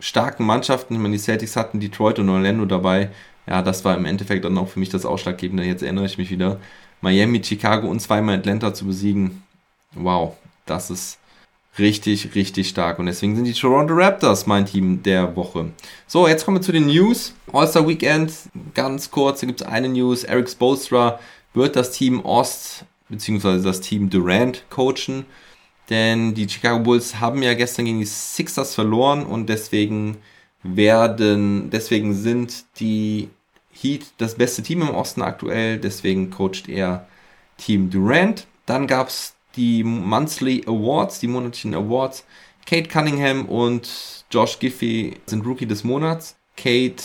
[0.00, 0.94] starken Mannschaften.
[0.94, 3.10] Ich meine, die Celtics hatten Detroit und Orlando dabei.
[3.46, 5.62] Ja, das war im Endeffekt dann auch für mich das Ausschlaggebende.
[5.62, 6.60] Jetzt erinnere ich mich wieder.
[7.00, 9.42] Miami, Chicago und zweimal Atlanta zu besiegen.
[9.96, 10.36] Wow,
[10.66, 11.18] das ist
[11.78, 12.98] richtig, richtig stark.
[12.98, 15.70] Und deswegen sind die Toronto Raptors mein Team der Woche.
[16.06, 17.34] So, jetzt kommen wir zu den News.
[17.52, 18.32] All-Star Weekend,
[18.74, 20.24] ganz kurz, da gibt es eine News.
[20.24, 21.18] Eric Spolstra
[21.54, 23.62] wird das Team Ost bzw.
[23.62, 25.26] das Team Durant coachen.
[25.88, 30.16] Denn die Chicago Bulls haben ja gestern gegen die Sixers verloren und deswegen
[30.62, 33.28] werden, deswegen sind die
[33.72, 35.78] Heat das beste Team im Osten aktuell.
[35.78, 37.06] Deswegen coacht er
[37.56, 38.46] Team Durant.
[38.64, 42.24] Dann gab es die Monthly Awards, die monatlichen Awards.
[42.66, 46.36] Kate Cunningham und Josh Giffey sind Rookie des Monats.
[46.56, 47.02] Kate,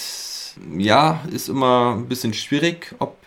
[0.78, 3.18] ja, ist immer ein bisschen schwierig, ob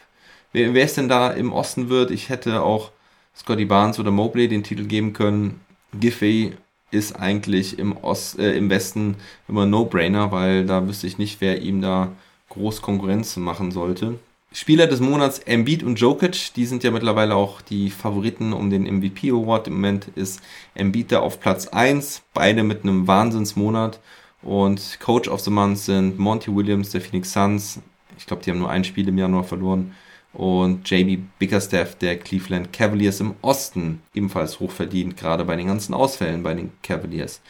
[0.52, 2.10] wer, wer es denn da im Osten wird.
[2.10, 2.90] Ich hätte auch
[3.36, 5.60] Scotty Barnes oder Mobley den Titel geben können.
[5.98, 6.54] Giffey
[6.90, 9.16] ist eigentlich im, Ost, äh, im Westen
[9.48, 12.12] immer No-Brainer, weil da wüsste ich nicht, wer ihm da
[12.48, 14.18] groß Konkurrenz machen sollte.
[14.56, 18.84] Spieler des Monats Embiid und Jokic, die sind ja mittlerweile auch die Favoriten um den
[18.84, 19.66] MVP Award.
[19.66, 20.40] Im Moment ist
[20.76, 23.98] Embiid da auf Platz 1, beide mit einem Wahnsinnsmonat.
[24.42, 27.80] Und Coach of the Month sind Monty Williams der Phoenix Suns.
[28.16, 29.92] Ich glaube, die haben nur ein Spiel im Januar verloren
[30.32, 36.44] und JB Bickerstaff der Cleveland Cavaliers im Osten, ebenfalls hochverdient, gerade bei den ganzen Ausfällen
[36.44, 37.40] bei den Cavaliers.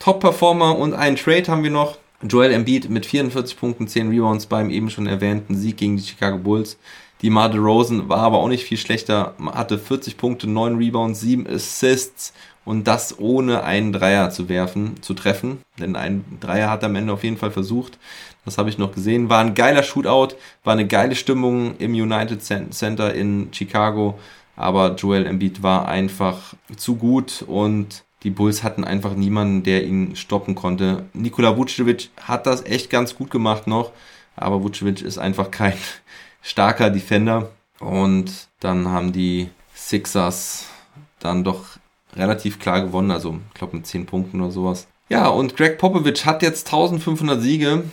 [0.00, 1.98] Top-Performer und einen Trade haben wir noch.
[2.22, 6.36] Joel Embiid mit 44 Punkten, 10 Rebounds beim eben schon erwähnten Sieg gegen die Chicago
[6.36, 6.78] Bulls.
[7.22, 11.46] Die Mar Rosen war aber auch nicht viel schlechter, hatte 40 Punkte, 9 Rebounds, 7
[11.46, 15.58] Assists und das ohne einen Dreier zu werfen, zu treffen.
[15.78, 17.98] Denn ein Dreier hat er am Ende auf jeden Fall versucht.
[18.44, 19.28] Das habe ich noch gesehen.
[19.30, 24.18] War ein geiler Shootout, war eine geile Stimmung im United Center in Chicago.
[24.56, 30.14] Aber Joel Embiid war einfach zu gut und die Bulls hatten einfach niemanden, der ihn
[30.16, 31.06] stoppen konnte.
[31.14, 33.92] Nikola Vucevic hat das echt ganz gut gemacht noch,
[34.36, 35.74] aber Vucevic ist einfach kein
[36.42, 37.50] starker Defender.
[37.78, 40.66] Und dann haben die Sixers
[41.18, 41.64] dann doch
[42.14, 44.86] relativ klar gewonnen, also ich glaube mit 10 Punkten oder sowas.
[45.08, 47.84] Ja, und Greg Popovich hat jetzt 1500 Siege.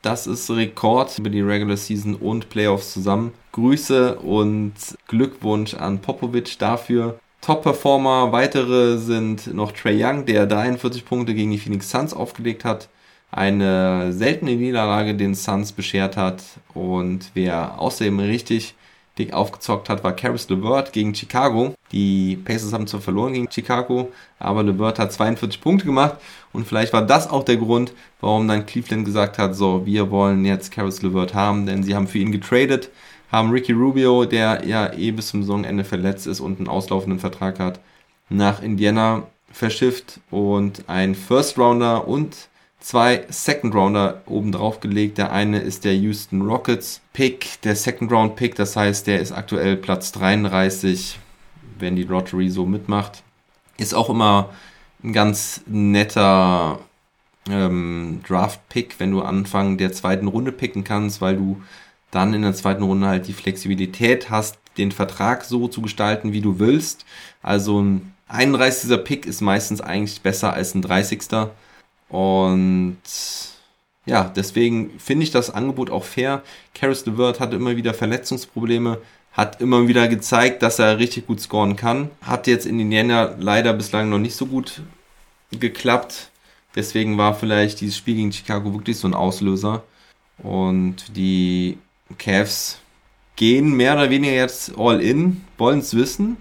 [0.00, 3.34] Das ist Rekord über die Regular Season und Playoffs zusammen.
[3.52, 4.72] Grüße und
[5.06, 7.18] Glückwunsch an Popovic dafür.
[7.42, 12.88] Top-Performer, weitere sind noch Trey Young, der 43 Punkte gegen die Phoenix Suns aufgelegt hat,
[13.32, 16.44] eine seltene Niederlage den Suns beschert hat.
[16.72, 18.76] Und wer außerdem richtig
[19.18, 21.74] dick aufgezockt hat, war Caris LeVert gegen Chicago.
[21.90, 26.18] Die Pacers haben zwar verloren gegen Chicago, aber LeVert hat 42 Punkte gemacht.
[26.52, 30.44] Und vielleicht war das auch der Grund, warum dann Cleveland gesagt hat, so, wir wollen
[30.44, 32.88] jetzt Caris LeVert haben, denn sie haben für ihn getradet,
[33.32, 37.58] haben Ricky Rubio, der ja eh bis zum Saisonende verletzt ist und einen auslaufenden Vertrag
[37.58, 37.80] hat,
[38.28, 45.18] nach Indiana verschifft und ein First Rounder und zwei Second Rounder oben drauf gelegt.
[45.18, 49.32] Der eine ist der Houston Rockets Pick, der Second Round Pick, das heißt, der ist
[49.32, 51.18] aktuell Platz 33,
[51.78, 53.22] wenn die Lottery so mitmacht.
[53.78, 54.50] Ist auch immer
[55.02, 56.80] ein ganz netter
[57.48, 61.62] ähm, Draft-Pick, wenn du Anfang der zweiten Runde picken kannst, weil du
[62.12, 66.40] dann in der zweiten Runde halt die Flexibilität hast, den Vertrag so zu gestalten, wie
[66.40, 67.04] du willst.
[67.42, 69.04] Also ein 31.
[69.04, 71.20] Pick ist meistens eigentlich besser als ein 30.
[72.08, 72.98] Und
[74.06, 76.42] ja, deswegen finde ich das Angebot auch fair.
[76.74, 78.98] Caris LeVert hatte immer wieder Verletzungsprobleme,
[79.32, 82.10] hat immer wieder gezeigt, dass er richtig gut scoren kann.
[82.20, 84.82] Hat jetzt in Indiana leider bislang noch nicht so gut
[85.50, 86.30] geklappt.
[86.74, 89.82] Deswegen war vielleicht dieses Spiel gegen Chicago wirklich so ein Auslöser.
[90.38, 91.78] Und die
[92.18, 92.78] Cavs
[93.36, 96.36] gehen mehr oder weniger jetzt all in, wollen es wissen,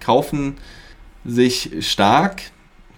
[0.00, 0.56] kaufen
[1.24, 2.42] sich stark,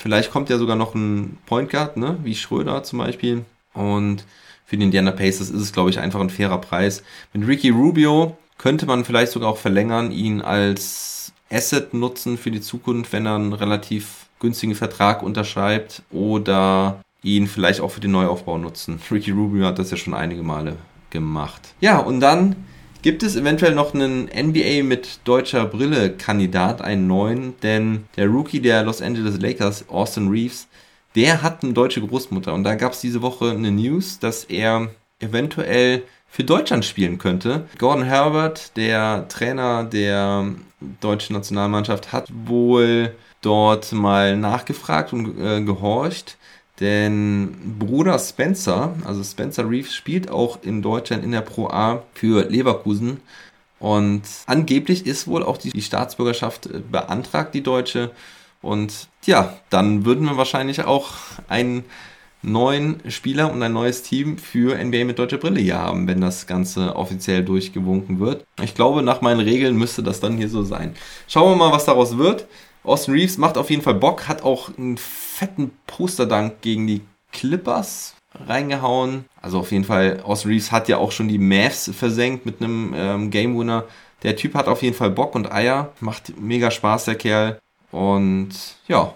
[0.02, 2.18] Vielleicht kommt ja sogar noch ein Point Guard, ne?
[2.24, 3.44] wie Schröder zum Beispiel.
[3.72, 4.24] Und
[4.64, 7.04] für die Indiana Pacers ist es, glaube ich, einfach ein fairer Preis.
[7.32, 12.60] Mit Ricky Rubio könnte man vielleicht sogar auch verlängern, ihn als Asset nutzen für die
[12.60, 18.58] Zukunft, wenn er einen relativ günstigen Vertrag unterschreibt oder ihn vielleicht auch für den Neuaufbau
[18.58, 19.00] nutzen.
[19.08, 20.78] Ricky Rubio hat das ja schon einige Male
[21.12, 21.74] gemacht.
[21.80, 22.56] Ja, und dann
[23.02, 27.54] Gibt es eventuell noch einen NBA mit deutscher Brille Kandidat, einen neuen?
[27.60, 30.68] Denn der Rookie der Los Angeles Lakers, Austin Reeves,
[31.16, 32.54] der hat eine deutsche Großmutter.
[32.54, 34.88] Und da gab es diese Woche eine News, dass er
[35.18, 37.66] eventuell für Deutschland spielen könnte.
[37.76, 40.52] Gordon Herbert, der Trainer der
[41.00, 46.36] deutschen Nationalmannschaft, hat wohl dort mal nachgefragt und äh, gehorcht.
[46.80, 52.48] Denn Bruder Spencer, also Spencer Reeves, spielt auch in Deutschland in der Pro A für
[52.48, 53.20] Leverkusen.
[53.78, 58.12] Und angeblich ist wohl auch die, Staatsbürgerschaft äh, beantragt, die deutsche.
[58.62, 61.14] Und ja, dann würden wir wahrscheinlich auch
[61.48, 61.84] einen
[62.42, 66.46] neuen Spieler und ein neues Team für NBA mit deutscher Brille hier haben, wenn das
[66.46, 68.44] Ganze offiziell durchgewunken wird.
[68.62, 70.94] Ich glaube, nach meinen Regeln müsste das dann hier so sein.
[71.28, 72.46] Schauen wir mal, was daraus wird.
[72.84, 77.02] Austin Reeves macht auf jeden Fall Bock, hat auch einen fetten Posterdank gegen die
[77.32, 79.26] Clippers reingehauen.
[79.40, 82.92] Also auf jeden Fall, Austin Reeves hat ja auch schon die Mavs versenkt mit einem
[82.96, 83.84] ähm, Game Winner.
[84.22, 87.58] Der Typ hat auf jeden Fall Bock und Eier, macht mega Spaß, der Kerl.
[87.90, 88.50] Und
[88.88, 89.14] ja,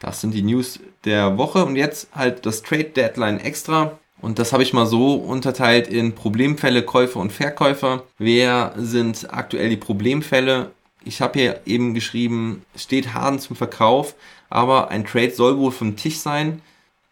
[0.00, 1.64] das sind die News der Woche.
[1.64, 3.98] Und jetzt halt das Trade Deadline extra.
[4.20, 8.04] Und das habe ich mal so unterteilt in Problemfälle, Käufer und Verkäufer.
[8.18, 10.70] Wer sind aktuell die Problemfälle?
[11.04, 14.14] Ich habe hier eben geschrieben, steht Harden zum Verkauf,
[14.50, 16.62] aber ein Trade soll wohl vom Tisch sein.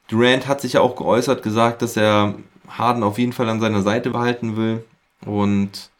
[0.08, 2.34] Durant hat sich ja auch geäußert, gesagt, dass er
[2.68, 4.84] Harden auf jeden Fall an seiner Seite behalten will.
[5.24, 5.90] Und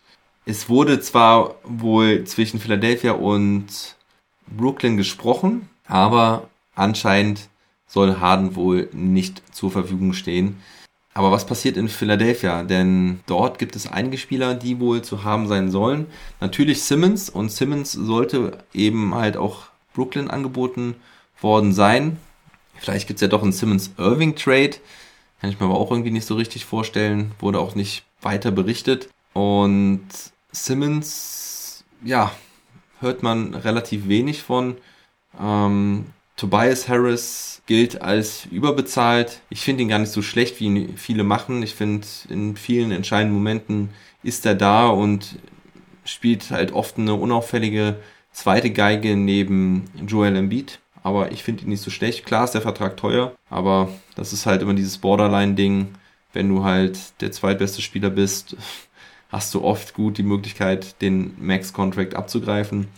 [0.46, 3.96] es wurde zwar wohl zwischen Philadelphia und
[4.46, 7.48] Brooklyn gesprochen, aber anscheinend
[7.86, 10.60] soll Harden wohl nicht zur Verfügung stehen.
[11.12, 12.62] Aber was passiert in Philadelphia?
[12.62, 16.06] Denn dort gibt es einige Spieler, die wohl zu haben sein sollen.
[16.40, 20.94] Natürlich Simmons und Simmons sollte eben halt auch Brooklyn angeboten
[21.40, 22.18] worden sein.
[22.76, 24.76] Vielleicht gibt es ja doch einen Simmons-Irving-Trade.
[25.40, 27.32] Kann ich mir aber auch irgendwie nicht so richtig vorstellen.
[27.40, 29.08] Wurde auch nicht weiter berichtet.
[29.32, 30.06] Und
[30.52, 32.32] Simmons, ja,
[33.00, 34.76] hört man relativ wenig von.
[35.40, 36.06] Ähm,
[36.40, 39.42] Tobias Harris gilt als überbezahlt.
[39.50, 41.62] Ich finde ihn gar nicht so schlecht, wie ihn viele machen.
[41.62, 43.90] Ich finde, in vielen entscheidenden Momenten
[44.22, 45.38] ist er da und
[46.06, 47.96] spielt halt oft eine unauffällige
[48.32, 50.78] zweite Geige neben Joel Embiid.
[51.02, 52.24] Aber ich finde ihn nicht so schlecht.
[52.24, 55.88] Klar ist der Vertrag teuer, aber das ist halt immer dieses Borderline-Ding.
[56.32, 58.56] Wenn du halt der zweitbeste Spieler bist,
[59.28, 62.88] hast du oft gut die Möglichkeit, den Max-Contract abzugreifen.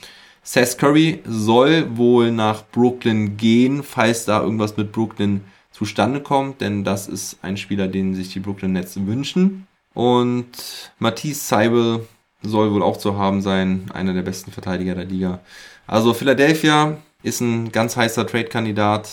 [0.42, 6.84] Seth Curry soll wohl nach Brooklyn gehen, falls da irgendwas mit Brooklyn zustande kommt, denn
[6.84, 9.66] das ist ein Spieler, den sich die Brooklyn Nets wünschen.
[9.94, 12.06] Und Matisse Seibel
[12.42, 15.40] soll wohl auch zu haben sein, einer der besten Verteidiger der Liga.
[15.86, 19.08] Also Philadelphia ist ein ganz heißer Trade-Kandidat,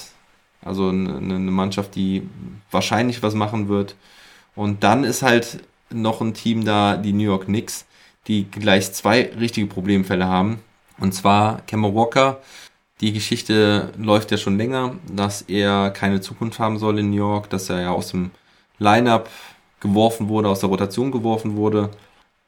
[0.63, 2.27] also eine Mannschaft, die
[2.71, 3.95] wahrscheinlich was machen wird.
[4.55, 5.59] Und dann ist halt
[5.91, 7.85] noch ein Team da, die New York Knicks,
[8.27, 10.59] die gleich zwei richtige Problemfälle haben.
[10.99, 12.39] Und zwar Kemba Walker.
[13.01, 17.49] Die Geschichte läuft ja schon länger, dass er keine Zukunft haben soll in New York,
[17.49, 18.31] dass er ja aus dem
[18.77, 19.29] Lineup
[19.79, 21.91] geworfen wurde, aus der Rotation geworfen wurde.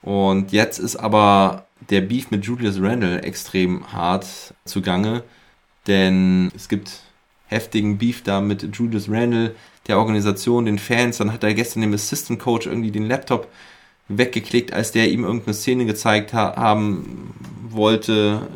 [0.02, 4.26] Und jetzt ist aber der Beef mit Julius Randle extrem hart
[4.66, 5.24] zugange,
[5.88, 7.00] denn es gibt
[7.48, 9.56] heftigen Beef da mit Julius Randle,
[9.88, 11.18] der Organisation, den Fans.
[11.18, 13.48] Dann hat er gestern dem Assistant Coach irgendwie den Laptop
[14.08, 17.34] weggeklickt, als der ihm irgendeine Szene gezeigt ha haben
[17.70, 18.48] wollte,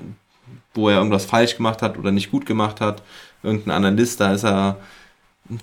[0.73, 3.01] wo er irgendwas falsch gemacht hat oder nicht gut gemacht hat.
[3.43, 4.77] Irgendein Analyst, da ist er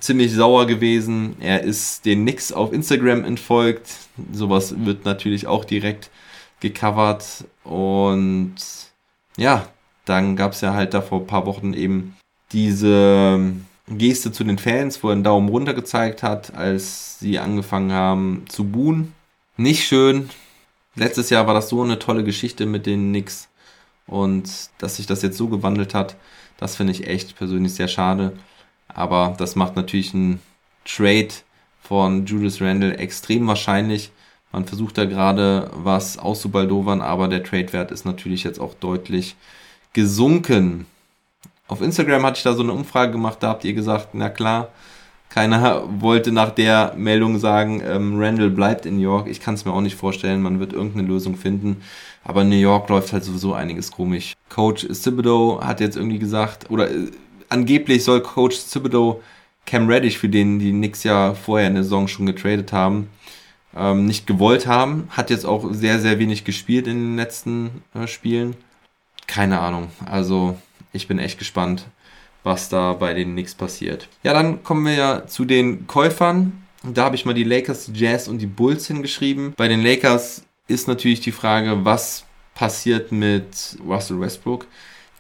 [0.01, 1.37] ziemlich sauer gewesen.
[1.41, 3.89] Er ist den Nix auf Instagram entfolgt.
[4.33, 6.11] Sowas wird natürlich auch direkt
[6.61, 7.45] gecovert.
[7.65, 8.55] Und
[9.37, 9.67] ja,
[10.05, 12.17] dann gab es ja halt da vor ein paar Wochen eben
[12.53, 13.53] diese
[13.89, 18.45] Geste zu den Fans, wo er einen Daumen runter gezeigt hat, als sie angefangen haben
[18.49, 19.13] zu buhen.
[19.59, 20.31] Nicht schön.
[20.95, 23.49] Letztes Jahr war das so eine tolle Geschichte mit den Knicks.
[24.07, 26.17] Und dass sich das jetzt so gewandelt hat,
[26.57, 28.33] das finde ich echt persönlich sehr schade.
[28.89, 30.41] Aber das macht natürlich einen
[30.87, 31.29] Trade
[31.83, 34.11] von Julius Randle extrem wahrscheinlich.
[34.53, 39.37] Man versucht da gerade was auszubaldowern, aber der Trade-Wert ist natürlich jetzt auch deutlich
[39.93, 40.87] gesunken.
[41.69, 44.69] Auf Instagram hatte ich da so eine Umfrage gemacht, da habt ihr gesagt, na klar,
[45.33, 49.29] keiner wollte nach der Meldung sagen, ähm, Randall bleibt in New York.
[49.29, 51.81] Ich kann es mir auch nicht vorstellen, man wird irgendeine Lösung finden.
[52.23, 54.35] Aber in New York läuft halt sowieso einiges komisch.
[54.51, 57.11] Coach Thibodeau hat jetzt irgendwie gesagt, oder äh,
[57.49, 59.23] angeblich soll Coach Thibodeau
[59.65, 63.09] Cam Reddish, für den die Knicks ja vorher in der Saison schon getradet haben,
[63.75, 65.09] ähm, nicht gewollt haben.
[65.09, 68.55] Hat jetzt auch sehr, sehr wenig gespielt in den letzten äh, Spielen.
[69.27, 69.89] Keine Ahnung.
[70.05, 70.59] Also
[70.93, 71.87] ich bin echt gespannt,
[72.45, 74.09] was da bei den Knicks passiert.
[74.23, 76.65] Ja, dann kommen wir ja zu den Käufern.
[76.83, 79.55] Da habe ich mal die Lakers, die Jazz und die Bulls hingeschrieben.
[79.57, 82.25] Bei den Lakers ist natürlich die Frage, was
[82.55, 84.67] passiert mit Russell Westbrook?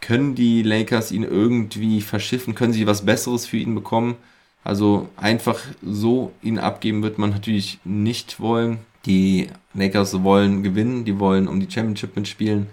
[0.00, 2.56] Können die Lakers ihn irgendwie verschiffen?
[2.56, 4.16] Können sie was Besseres für ihn bekommen?
[4.64, 8.78] Also einfach so ihn abgeben wird man natürlich nicht wollen.
[9.06, 12.68] Die Lakers wollen gewinnen, die wollen um die Championship mitspielen.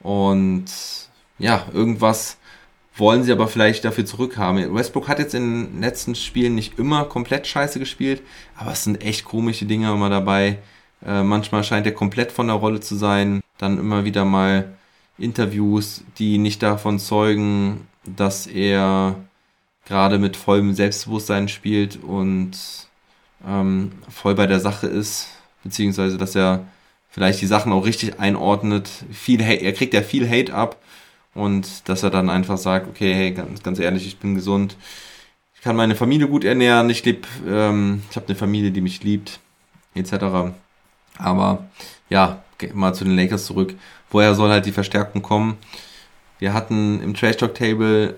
[0.00, 0.66] Und
[1.38, 2.38] ja, irgendwas
[2.96, 4.74] wollen sie aber vielleicht dafür zurückhaben.
[4.74, 8.22] Westbrook hat jetzt in den letzten Spielen nicht immer komplett scheiße gespielt,
[8.56, 10.58] aber es sind echt komische Dinge immer dabei.
[11.04, 13.42] Äh, manchmal scheint er komplett von der Rolle zu sein.
[13.58, 14.76] Dann immer wieder mal
[15.18, 19.16] Interviews, die nicht davon zeugen, dass er
[19.84, 22.52] gerade mit vollem Selbstbewusstsein spielt und
[23.46, 25.28] ähm, voll bei der Sache ist,
[25.62, 26.66] beziehungsweise dass er
[27.10, 28.88] vielleicht die Sachen auch richtig einordnet.
[29.12, 30.76] Viel er kriegt ja viel Hate ab
[31.36, 34.76] und dass er dann einfach sagt, okay, hey, ganz, ganz ehrlich, ich bin gesund,
[35.54, 39.02] ich kann meine Familie gut ernähren, ich lebe, ähm, ich habe eine Familie, die mich
[39.02, 39.40] liebt,
[39.94, 40.52] etc.
[41.18, 41.66] Aber
[42.08, 43.74] ja, mal zu den Lakers zurück.
[44.10, 45.58] Woher soll halt die Verstärkung kommen?
[46.38, 48.16] Wir hatten im Trash Talk Table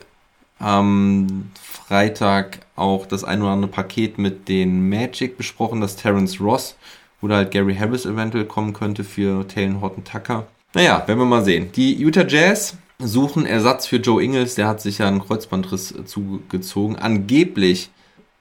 [0.59, 6.77] am Freitag auch das ein oder andere Paket mit den Magic besprochen, das Terence Ross
[7.23, 10.47] oder halt Gary Harris eventuell kommen könnte für Taylor Horton Tucker.
[10.75, 11.73] Naja, werden wir mal sehen.
[11.73, 16.97] Die Utah Jazz suchen Ersatz für Joe Ingles, der hat sich ja einen Kreuzbandriss zugezogen.
[16.97, 17.91] Angeblich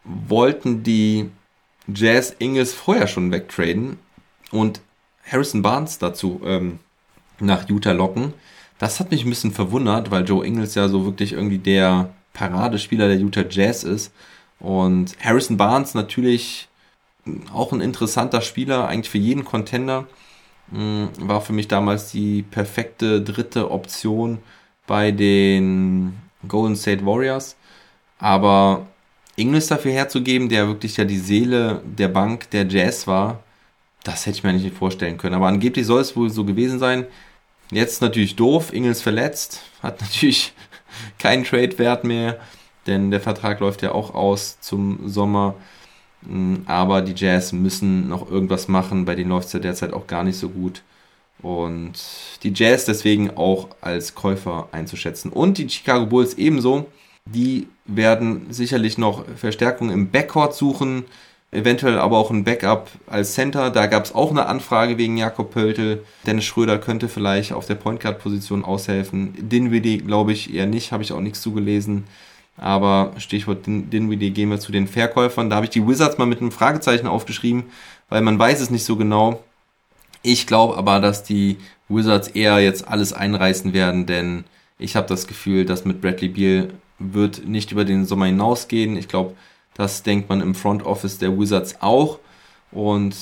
[0.04, 1.30] wollten die
[1.94, 4.00] Jazz Ingles vorher schon wegtraden
[4.52, 4.82] und
[5.24, 6.80] Harrison Barnes dazu ähm,
[7.40, 8.34] nach Utah locken.
[8.80, 13.08] Das hat mich ein bisschen verwundert, weil Joe Ingles ja so wirklich irgendwie der Paradespieler
[13.08, 14.12] der Utah Jazz ist.
[14.60, 16.68] Und Harrison Barnes natürlich
[17.54, 20.08] auch ein interessanter Spieler, eigentlich für jeden Contender.
[20.72, 24.40] Mm, war für mich damals die perfekte dritte Option
[24.86, 27.56] bei den Golden State Warriors.
[28.20, 28.88] Aber
[29.36, 33.44] Ingles dafür herzugeben, der wirklich ja die Seele der Bank der Jazz war,
[34.04, 35.36] das hätte ich mir nicht vorstellen können.
[35.36, 37.06] Aber angeblich soll es wohl so gewesen sein.
[37.72, 40.54] Jetzt natürlich doof, Ingles verletzt, hat natürlich
[41.20, 42.40] keinen Trade-Wert mehr,
[42.88, 45.56] denn der Vertrag läuft ja auch aus zum Sommer.
[46.66, 50.24] Aber die Jazz müssen noch irgendwas machen, bei denen läuft es ja derzeit auch gar
[50.24, 50.84] nicht so gut.
[51.42, 51.94] Und
[52.44, 55.32] die Jazz deswegen auch als Käufer einzuschätzen.
[55.32, 56.88] Und die Chicago Bulls ebenso.
[57.26, 61.06] Die werden sicherlich noch Verstärkung im Backcourt suchen
[61.52, 63.70] eventuell aber auch ein Backup als Center.
[63.70, 66.04] Da gab es auch eine Anfrage wegen Jakob Pöltl.
[66.26, 69.34] Dennis Schröder könnte vielleicht auf der Point Guard Position aushelfen.
[69.38, 72.04] Dinwiddie glaube ich eher nicht, habe ich auch nichts zugelesen.
[72.58, 75.50] Aber Stichwort Dinwiddie gehen wir zu den Verkäufern.
[75.50, 77.66] Da habe ich die Wizards mal mit einem Fragezeichen aufgeschrieben,
[78.10, 79.44] weil man weiß es nicht so genau.
[80.24, 84.44] Ich glaube aber, dass die Wizards eher jetzt alles einreißen werden, denn
[84.80, 88.98] ich habe das Gefühl, dass mit Bradley Beal wird nicht über den Sommer hinausgehen.
[88.98, 89.36] Ich glaube,
[89.76, 92.20] das denkt man im Front Office der Wizards auch.
[92.72, 93.16] Und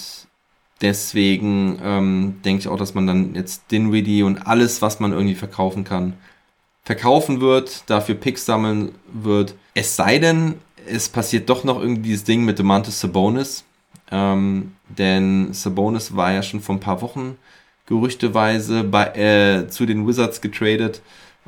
[0.81, 5.35] deswegen ähm, denke ich auch, dass man dann jetzt Dinwiddie und alles, was man irgendwie
[5.35, 6.13] verkaufen kann,
[6.85, 9.55] verkaufen wird, dafür Picks sammeln wird.
[9.73, 10.55] Es sei denn,
[10.87, 13.65] es passiert doch noch irgendwie dieses Ding mit Demantis Sabonis.
[14.11, 17.37] Ähm, denn Sabonis war ja schon vor ein paar Wochen
[17.87, 21.01] gerüchteweise bei, äh, zu den Wizards getradet.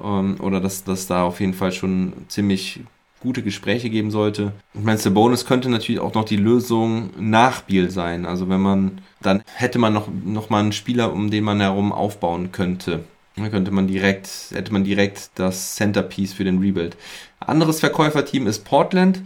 [0.03, 2.81] Ähm, oder dass das da auf jeden Fall schon ziemlich
[3.19, 4.53] gute Gespräche geben sollte.
[4.73, 8.25] Ich meine, Sabonis könnte natürlich auch noch die Lösung nach Biel sein.
[8.25, 11.91] Also wenn man, dann hätte man noch, noch mal einen Spieler, um den man herum
[11.91, 13.03] aufbauen könnte.
[13.37, 16.97] Dann könnte man direkt, hätte man direkt das Centerpiece für den Rebuild.
[17.39, 19.21] Anderes Verkäuferteam ist Portland.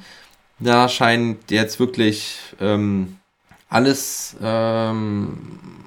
[0.59, 3.17] Da scheint jetzt wirklich ähm,
[3.69, 5.37] alles ähm,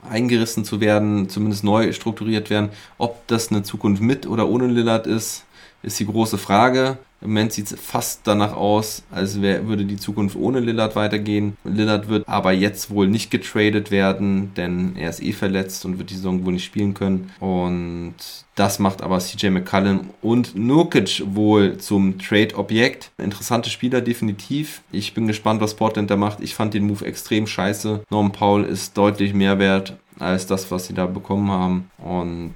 [0.09, 2.71] eingerissen zu werden, zumindest neu strukturiert werden.
[2.99, 5.45] Ob das eine Zukunft mit oder ohne Lillard ist,
[5.83, 6.99] ist die große Frage.
[7.25, 11.57] Im Moment sieht es fast danach aus, als wär, würde die Zukunft ohne Lillard weitergehen.
[11.65, 16.11] Lillard wird aber jetzt wohl nicht getradet werden, denn er ist eh verletzt und wird
[16.11, 17.33] die Saison wohl nicht spielen können.
[17.41, 18.15] Und
[18.57, 23.11] das macht aber CJ McCullum und Nurkic wohl zum Trade-Objekt.
[23.17, 24.83] Interessante Spieler definitiv.
[24.93, 26.41] Ich bin gespannt, was Portland da macht.
[26.41, 28.03] Ich fand den Move extrem scheiße.
[28.11, 31.91] Norman Paul ist deutlich mehr wert als das, was sie da bekommen haben.
[31.99, 32.55] Und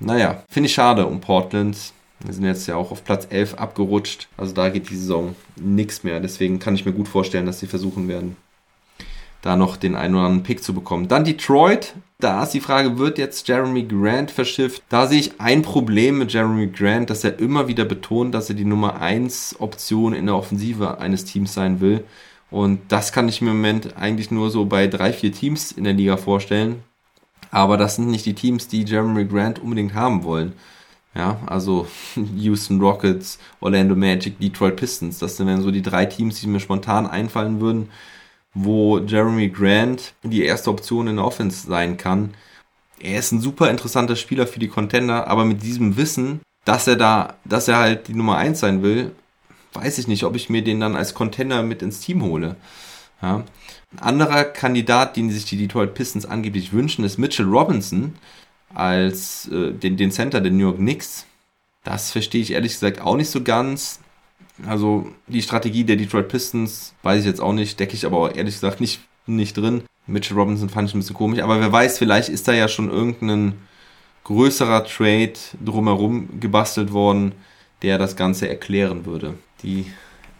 [0.00, 1.76] naja, finde ich schade um Portland.
[2.20, 4.28] Wir sind jetzt ja auch auf Platz 11 abgerutscht.
[4.36, 6.20] Also da geht die Saison nichts mehr.
[6.20, 8.36] Deswegen kann ich mir gut vorstellen, dass sie versuchen werden,
[9.42, 11.08] da noch den einen oder anderen Pick zu bekommen.
[11.08, 11.94] Dann Detroit.
[12.18, 14.82] Da ist die Frage, wird jetzt Jeremy Grant verschifft?
[14.88, 18.54] Da sehe ich ein Problem mit Jeremy Grant, dass er immer wieder betont, dass er
[18.54, 22.04] die Nummer 1 Option in der Offensive eines Teams sein will.
[22.50, 25.84] Und das kann ich mir im Moment eigentlich nur so bei drei, vier Teams in
[25.84, 26.82] der Liga vorstellen.
[27.50, 30.54] Aber das sind nicht die Teams, die Jeremy Grant unbedingt haben wollen.
[31.16, 31.86] Ja, also
[32.36, 35.18] Houston Rockets, Orlando Magic, Detroit Pistons.
[35.18, 37.88] Das sind dann so die drei Teams, die mir spontan einfallen würden,
[38.52, 42.34] wo Jeremy Grant die erste Option in der Offense sein kann.
[43.00, 46.96] Er ist ein super interessanter Spieler für die Contender, aber mit diesem Wissen, dass er
[46.96, 49.12] da, dass er halt die Nummer 1 sein will,
[49.72, 52.56] weiß ich nicht, ob ich mir den dann als Contender mit ins Team hole.
[53.22, 53.44] Ja.
[53.92, 58.14] Ein anderer Kandidat, den sich die Detroit Pistons angeblich wünschen, ist Mitchell Robinson
[58.74, 61.26] als äh, den, den Center der New York Knicks.
[61.84, 64.00] Das verstehe ich ehrlich gesagt auch nicht so ganz.
[64.66, 68.54] Also die Strategie der Detroit Pistons weiß ich jetzt auch nicht, decke ich aber ehrlich
[68.54, 69.82] gesagt nicht, nicht drin.
[70.06, 72.90] Mitchell Robinson fand ich ein bisschen komisch, aber wer weiß, vielleicht ist da ja schon
[72.90, 73.54] irgendein
[74.24, 77.32] größerer Trade drumherum gebastelt worden,
[77.82, 79.34] der das Ganze erklären würde.
[79.62, 79.86] Die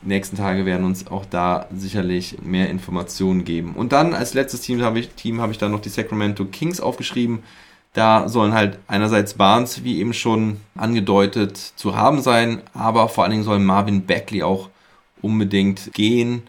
[0.02, 3.74] nächsten Tage werden uns auch da sicherlich mehr Informationen geben.
[3.74, 7.42] Und dann als letztes Team habe ich, Team ich dann noch die Sacramento Kings aufgeschrieben.
[7.96, 13.30] Da sollen halt einerseits Barnes, wie eben schon angedeutet, zu haben sein, aber vor allen
[13.30, 14.68] Dingen soll Marvin Beckley auch
[15.22, 16.42] unbedingt gehen.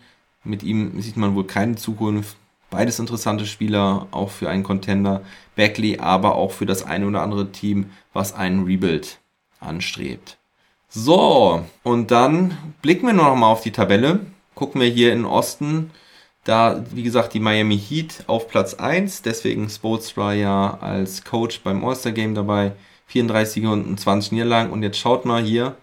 [0.43, 2.35] Mit ihm sieht man wohl keine Zukunft.
[2.69, 5.21] Beides interessante Spieler, auch für einen Contender.
[5.55, 9.19] Beckley, aber auch für das eine oder andere Team, was einen Rebuild
[9.61, 10.37] anstrebt.
[10.89, 14.19] So, und dann blicken wir noch mal auf die Tabelle.
[14.53, 15.91] Gucken wir hier in Osten.
[16.47, 19.21] Da, wie gesagt, die Miami Heat auf Platz 1.
[19.21, 22.71] Deswegen Spoelstra ja als Coach beim All-Star Game dabei.
[23.07, 24.71] 34 und 20 Niederlagen.
[24.71, 25.75] Und jetzt schaut mal hier,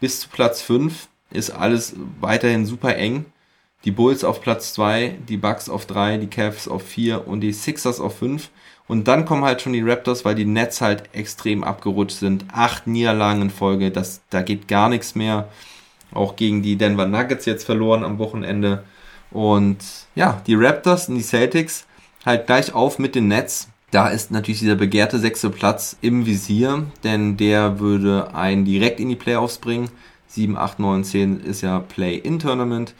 [0.00, 3.24] bis zu Platz 5 ist alles weiterhin super eng.
[3.86, 7.54] Die Bulls auf Platz 2, die Bucks auf 3, die Cavs auf 4 und die
[7.54, 8.50] Sixers auf 5.
[8.88, 12.44] Und dann kommen halt schon die Raptors, weil die Nets halt extrem abgerutscht sind.
[12.52, 15.48] Acht Niederlagen in Folge, das, da geht gar nichts mehr.
[16.12, 18.84] Auch gegen die Denver Nuggets jetzt verloren am Wochenende.
[19.32, 19.78] Und
[20.14, 21.86] ja, die Raptors und die Celtics
[22.24, 23.68] halt gleich auf mit den Nets.
[23.90, 29.08] Da ist natürlich dieser begehrte sechste Platz im Visier, denn der würde einen direkt in
[29.08, 29.90] die Playoffs bringen.
[30.28, 32.94] 7, 8, 9, 10 ist ja Play-in-Tournament.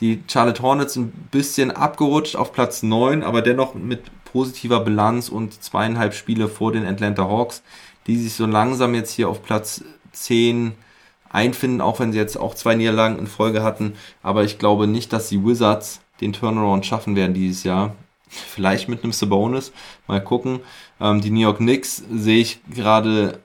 [0.00, 5.62] Die Charlotte Hornets ein bisschen abgerutscht auf Platz 9, aber dennoch mit positiver Bilanz und
[5.62, 7.62] zweieinhalb Spiele vor den Atlanta Hawks,
[8.06, 10.72] die sich so langsam jetzt hier auf Platz 10
[11.30, 13.94] einfinden, auch wenn sie jetzt auch zwei Niederlagen in Folge hatten.
[14.22, 17.94] Aber ich glaube nicht, dass die Wizards den Turnaround schaffen werden dieses Jahr.
[18.28, 19.72] Vielleicht mit einem Sabonis.
[20.06, 20.60] Mal gucken.
[21.00, 23.40] Ähm, die New York Knicks sehe ich gerade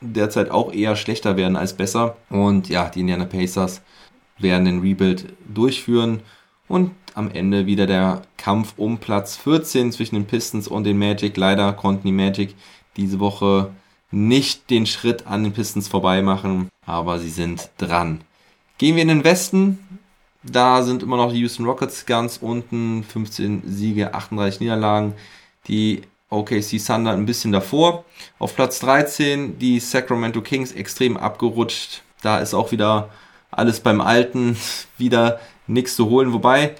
[0.00, 2.16] derzeit auch eher schlechter werden als besser.
[2.30, 3.82] Und ja, die Indiana Pacers
[4.38, 6.20] werden den Rebuild durchführen.
[6.66, 11.36] Und am Ende wieder der Kampf um Platz 14 zwischen den Pistons und den Magic.
[11.36, 12.54] Leider konnten die Magic
[12.96, 13.70] diese Woche
[14.10, 18.20] nicht den Schritt an den Pistons vorbei machen, aber sie sind dran.
[18.78, 19.78] Gehen wir in den Westen.
[20.42, 23.02] Da sind immer noch die Houston Rockets ganz unten.
[23.04, 25.14] 15 Siege, 38 Niederlagen.
[25.68, 28.04] Die OKC Thunder ein bisschen davor.
[28.38, 32.02] Auf Platz 13 die Sacramento Kings extrem abgerutscht.
[32.22, 33.10] Da ist auch wieder
[33.50, 34.56] alles beim Alten,
[34.98, 36.32] wieder nichts zu holen.
[36.32, 36.74] Wobei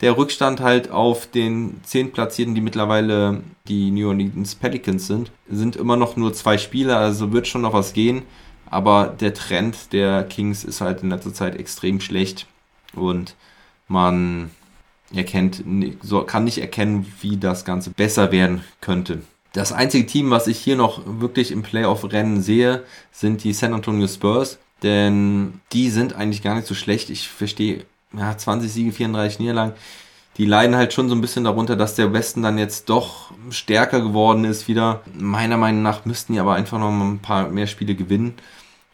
[0.00, 5.76] der Rückstand halt auf den 10 Platzierten, die mittlerweile die New Orleans Pelicans sind, sind
[5.76, 8.22] immer noch nur zwei Spiele, also wird schon noch was gehen.
[8.70, 12.46] Aber der Trend der Kings ist halt in letzter Zeit extrem schlecht
[12.94, 13.34] und
[13.88, 14.50] man
[15.12, 15.64] erkennt,
[16.28, 19.22] kann nicht erkennen, wie das Ganze besser werden könnte.
[19.52, 24.06] Das einzige Team, was ich hier noch wirklich im Playoff-Rennen sehe, sind die San Antonio
[24.06, 27.10] Spurs, denn die sind eigentlich gar nicht so schlecht.
[27.10, 27.84] Ich verstehe
[28.16, 29.74] ja, 20 Siege, 34 Niederlagen.
[30.36, 34.00] Die leiden halt schon so ein bisschen darunter, dass der Westen dann jetzt doch stärker
[34.00, 35.02] geworden ist wieder.
[35.18, 38.34] Meiner Meinung nach müssten die aber einfach noch ein paar mehr Spiele gewinnen.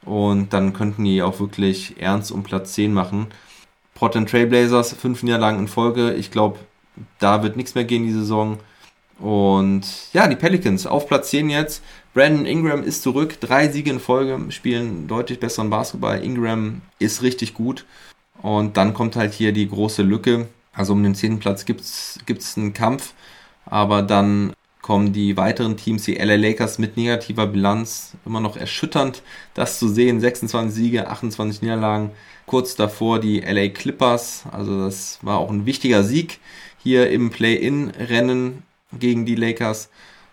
[0.05, 3.29] Und dann könnten die auch wirklich ernst um Platz 10 machen.
[3.95, 6.15] Portland Trailblazers, fünf Niederlagen in Folge.
[6.15, 6.59] Ich glaube,
[7.19, 8.59] da wird nichts mehr gehen die Saison.
[9.19, 11.83] Und ja, die Pelicans auf Platz 10 jetzt.
[12.15, 13.41] Brandon Ingram ist zurück.
[13.41, 16.23] Drei Siege in Folge, spielen deutlich besseren Basketball.
[16.23, 17.85] Ingram ist richtig gut.
[18.47, 20.47] Und dann kommt halt hier die große Lücke.
[20.73, 21.41] Also um den 10.
[21.41, 23.13] Platz gibt es einen Kampf,
[23.65, 29.25] aber dann kommen die weiteren Teams, die LA Lakers mit negativer Bilanz, immer noch erschütternd,
[29.55, 30.21] das zu sehen.
[30.21, 32.13] 26 Siege, 28 Niederlagen.
[32.47, 36.39] Kurz davor die LA Clippers, also das war auch ein wichtiger Sieg
[36.81, 38.63] hier im Play-In-Rennen
[38.97, 39.91] gegen die Lakers.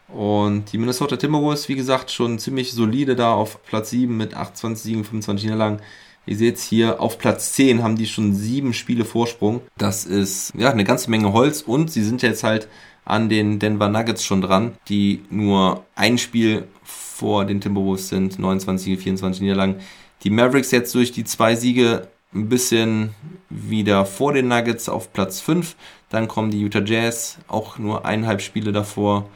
[0.08, 4.84] Und die Minnesota Timberwolves, wie gesagt, schon ziemlich solide da auf Platz 7 mit 28
[4.84, 5.80] Siegen, 25 Niederlagen.
[6.26, 9.62] Ihr seht hier, auf Platz 10 haben die schon sieben Spiele Vorsprung.
[9.78, 12.70] Das ist ja eine ganze Menge Holz und sie sind jetzt halt
[13.06, 18.98] an den Denver Nuggets schon dran, die nur ein Spiel vor den Timberwolves sind, 29,
[18.98, 19.76] 24 Niederlagen.
[20.24, 23.14] Die Mavericks jetzt durch die zwei Siege ein bisschen
[23.50, 25.76] wieder vor den Nuggets auf Platz 5.
[26.10, 29.30] Dann kommen die Utah Jazz, auch nur eineinhalb Spiele davor.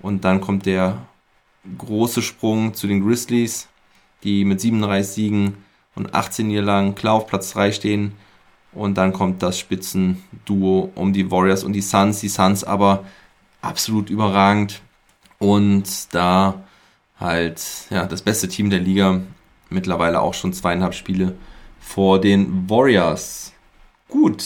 [0.00, 1.06] Und dann kommt der
[1.78, 3.68] große Sprung zu den Grizzlies,
[4.22, 5.54] die mit 37 Siegen
[5.94, 8.12] und 18 Niederlagen klar auf Platz 3 stehen.
[8.72, 12.20] Und dann kommt das Spitzenduo um die Warriors und die Suns.
[12.20, 13.04] Die Suns aber
[13.62, 14.82] absolut überragend.
[15.38, 16.64] Und da
[17.20, 19.20] halt ja, das beste Team der Liga.
[19.70, 21.36] Mittlerweile auch schon zweieinhalb Spiele
[21.80, 23.52] vor den Warriors.
[24.08, 24.44] Gut,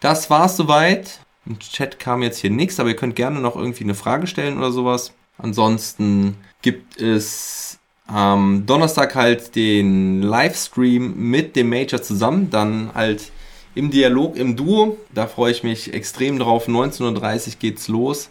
[0.00, 1.20] das war's soweit.
[1.46, 4.58] Im Chat kam jetzt hier nichts, aber ihr könnt gerne noch irgendwie eine Frage stellen
[4.58, 5.12] oder sowas.
[5.38, 7.77] Ansonsten gibt es
[8.08, 12.50] am Donnerstag halt den Livestream mit dem Major zusammen.
[12.50, 13.30] Dann halt
[13.74, 14.96] im Dialog, im Duo.
[15.14, 16.68] Da freue ich mich extrem drauf.
[16.68, 18.30] 19.30 Uhr geht's los.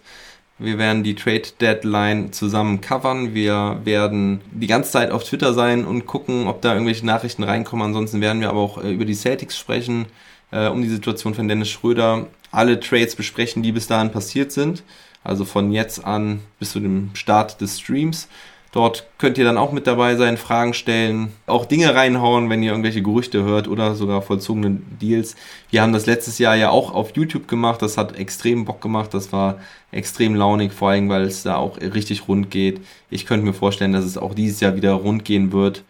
[0.60, 3.36] Wir werden die Trade Deadline zusammen covern.
[3.36, 7.86] Wir werden die ganze Zeit auf Twitter sein und gucken, ob da irgendwelche Nachrichten reinkommen.
[7.86, 10.08] Ansonsten werden wir aber auch äh, über die Celtics sprechen,
[10.52, 14.82] äh, um die Situation von Dennis Schröder, alle Trades besprechen, die bis dahin passiert sind.
[15.24, 18.28] Also von jetzt an bis zu dem Start des Streams.
[18.72, 22.72] Dort könnt ihr dann auch mit dabei sein, Fragen stellen, auch Dinge reinhauen, wenn ihr
[22.72, 25.36] irgendwelche Gerüchte hört oder sogar vollzogene Deals.
[25.70, 27.82] Wir haben das letztes Jahr ja auch auf YouTube gemacht.
[27.82, 29.14] Das hat extrem Bock gemacht.
[29.14, 29.58] Das war
[29.92, 32.82] extrem launig, vor allem, weil es da auch richtig rund geht.
[33.10, 35.84] Ich könnte mir vorstellen, dass es auch dieses Jahr wieder rund gehen wird.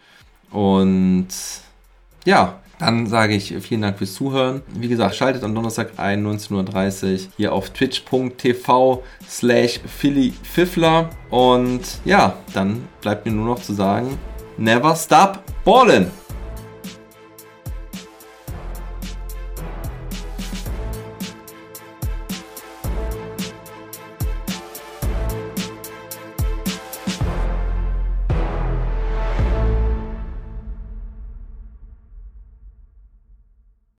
[0.50, 1.28] Und
[2.24, 4.62] ja, dann sage ich vielen Dank fürs Zuhören.
[4.74, 11.10] Wie gesagt, schaltet am Donnerstag ein, 19.30 Uhr, hier auf twitch.tv slash phillyfiffler.
[11.30, 14.18] Und ja, dann bleibt mir nur noch zu sagen,
[14.56, 16.06] never stop ballin'!